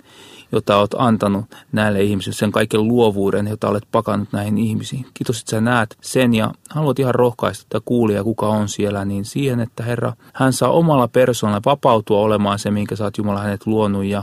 [0.52, 5.06] jota olet antanut näille ihmisille, sen kaiken luovuuden, jota olet pakannut näihin ihmisiin.
[5.14, 9.24] Kiitos, että sä näet sen ja haluat ihan rohkaista tätä kuulia, kuka on siellä, niin
[9.24, 13.66] siihen, että Herra, hän saa omalla persoonalla vapautua olemaan se, minkä sä oot Jumala hänet
[13.66, 14.22] luonut ja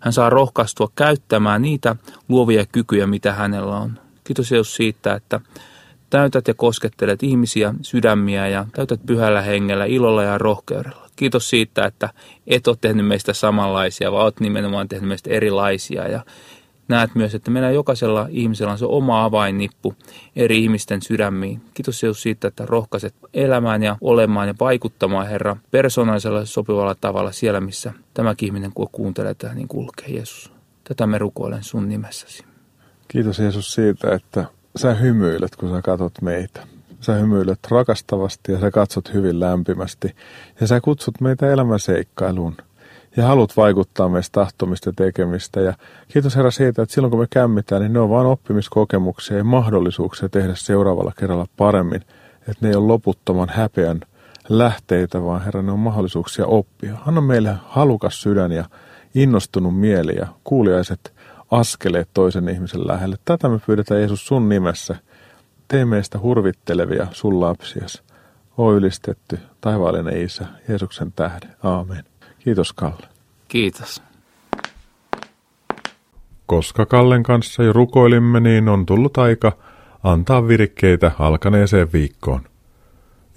[0.00, 1.96] hän saa rohkaistua käyttämään niitä
[2.28, 3.98] luovia kykyjä, mitä hänellä on.
[4.24, 5.40] Kiitos Jeesus siitä, että
[6.10, 11.03] täytät ja koskettelet ihmisiä, sydämiä ja täytät pyhällä hengellä, ilolla ja rohkeudella.
[11.16, 12.08] Kiitos siitä, että
[12.46, 16.24] et ole tehnyt meistä samanlaisia, vaan olet nimenomaan tehnyt meistä erilaisia ja
[16.88, 19.94] näet myös, että meillä jokaisella ihmisellä on se oma avainnippu
[20.36, 21.62] eri ihmisten sydämiin.
[21.74, 27.60] Kiitos Jeesus siitä, että rohkaiset elämään ja olemaan ja vaikuttamaan, Herra, persoonallisella sopivalla tavalla siellä,
[27.60, 30.52] missä tämäkin ihminen, kun kuuntelee tätä, niin kulkee Jeesus.
[30.84, 32.44] Tätä me rukoilen sun nimessäsi.
[33.08, 34.44] Kiitos Jeesus siitä, että
[34.76, 36.66] sä hymyilet, kun sä katsot meitä.
[37.04, 40.16] Sä hymyilet rakastavasti ja sä katsot hyvin lämpimästi.
[40.60, 42.56] Ja sä kutsut meitä elämänseikkailuun
[43.16, 45.60] ja haluat vaikuttaa meistä tahtomista ja tekemistä.
[45.60, 45.74] Ja
[46.08, 50.28] kiitos Herra siitä, että silloin kun me kämmitään, niin ne on vain oppimiskokemuksia ja mahdollisuuksia
[50.28, 52.00] tehdä seuraavalla kerralla paremmin.
[52.40, 54.00] Että ne ei ole loputtoman häpeän
[54.48, 56.98] lähteitä, vaan Herra, ne on mahdollisuuksia oppia.
[57.06, 58.64] Anna meille halukas sydän ja
[59.14, 61.12] innostunut mieli ja kuuliaiset
[61.50, 63.16] askeleet toisen ihmisen lähelle.
[63.24, 64.96] Tätä me pyydetään Jeesus sun nimessä.
[65.68, 68.02] Tee meistä hurvittelevia sun lapsias.
[68.58, 71.50] O ylistetty, taivaallinen Isä, Jeesuksen tähden.
[71.62, 72.04] Aamen.
[72.38, 73.06] Kiitos Kalle.
[73.48, 74.02] Kiitos.
[76.46, 79.52] Koska Kallen kanssa jo rukoilimme, niin on tullut aika
[80.02, 82.40] antaa virikkeitä alkaneeseen viikkoon.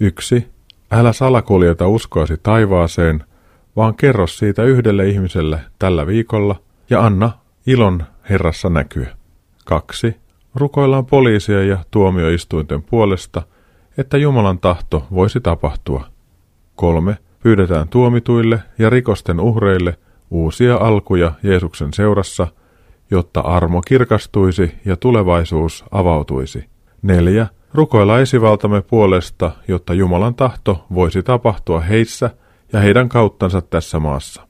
[0.00, 0.48] Yksi.
[0.90, 3.24] Älä salakuljeta uskoasi taivaaseen,
[3.76, 6.56] vaan kerro siitä yhdelle ihmiselle tällä viikolla
[6.90, 7.30] ja anna
[7.66, 9.16] ilon Herrassa näkyä.
[9.64, 10.16] Kaksi.
[10.58, 13.42] Rukoillaan poliisia ja tuomioistuinten puolesta,
[13.98, 16.04] että Jumalan tahto voisi tapahtua.
[16.74, 17.16] Kolme.
[17.42, 19.98] Pyydetään tuomituille ja rikosten uhreille
[20.30, 22.46] uusia alkuja Jeesuksen seurassa,
[23.10, 26.64] jotta armo kirkastuisi ja tulevaisuus avautuisi.
[27.02, 27.46] Neljä.
[27.74, 32.30] Rukoilla esivaltamme puolesta, jotta Jumalan tahto voisi tapahtua heissä
[32.72, 34.48] ja heidän kauttansa tässä maassa.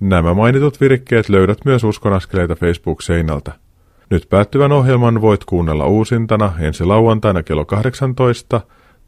[0.00, 3.63] Nämä mainitut virikkeet löydät myös uskonaskeleita Facebook-seinältä.
[4.10, 8.60] Nyt päättyvän ohjelman voit kuunnella uusintana ensi lauantaina kello 18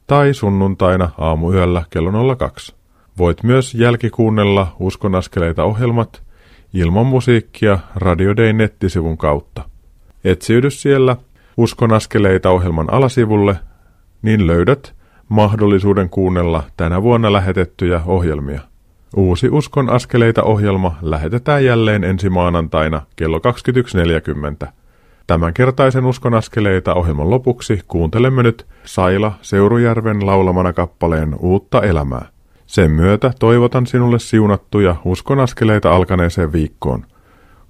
[0.07, 2.75] tai sunnuntaina aamuyöllä kello 02.
[3.19, 6.23] Voit myös jälkikuunnella uskonaskeleita ohjelmat
[6.75, 9.65] ilman musiikkia Radio Day nettisivun kautta.
[10.25, 11.17] Etsiydy siellä
[11.57, 13.57] uskonaskeleita ohjelman alasivulle,
[14.23, 14.95] niin löydät
[15.29, 18.61] mahdollisuuden kuunnella tänä vuonna lähetettyjä ohjelmia.
[19.17, 23.41] Uusi Uskon askeleita ohjelma lähetetään jälleen ensi maanantaina kello
[24.65, 24.69] 21.40.
[25.27, 32.29] Tämänkertaisen Uskon askeleita ohjelman lopuksi kuuntelemme nyt Saila Seurujärven laulamana kappaleen Uutta elämää.
[32.67, 37.07] Sen myötä toivotan sinulle siunattuja Uskon askeleita alkaneeseen viikkoon.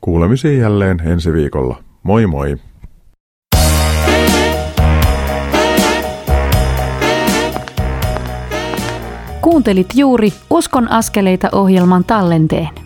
[0.01, 1.79] Kuulemisiin jälleen ensi viikolla.
[2.03, 2.57] Moi moi!
[9.41, 12.86] Kuuntelit juuri Uskon askeleita ohjelman tallenteen.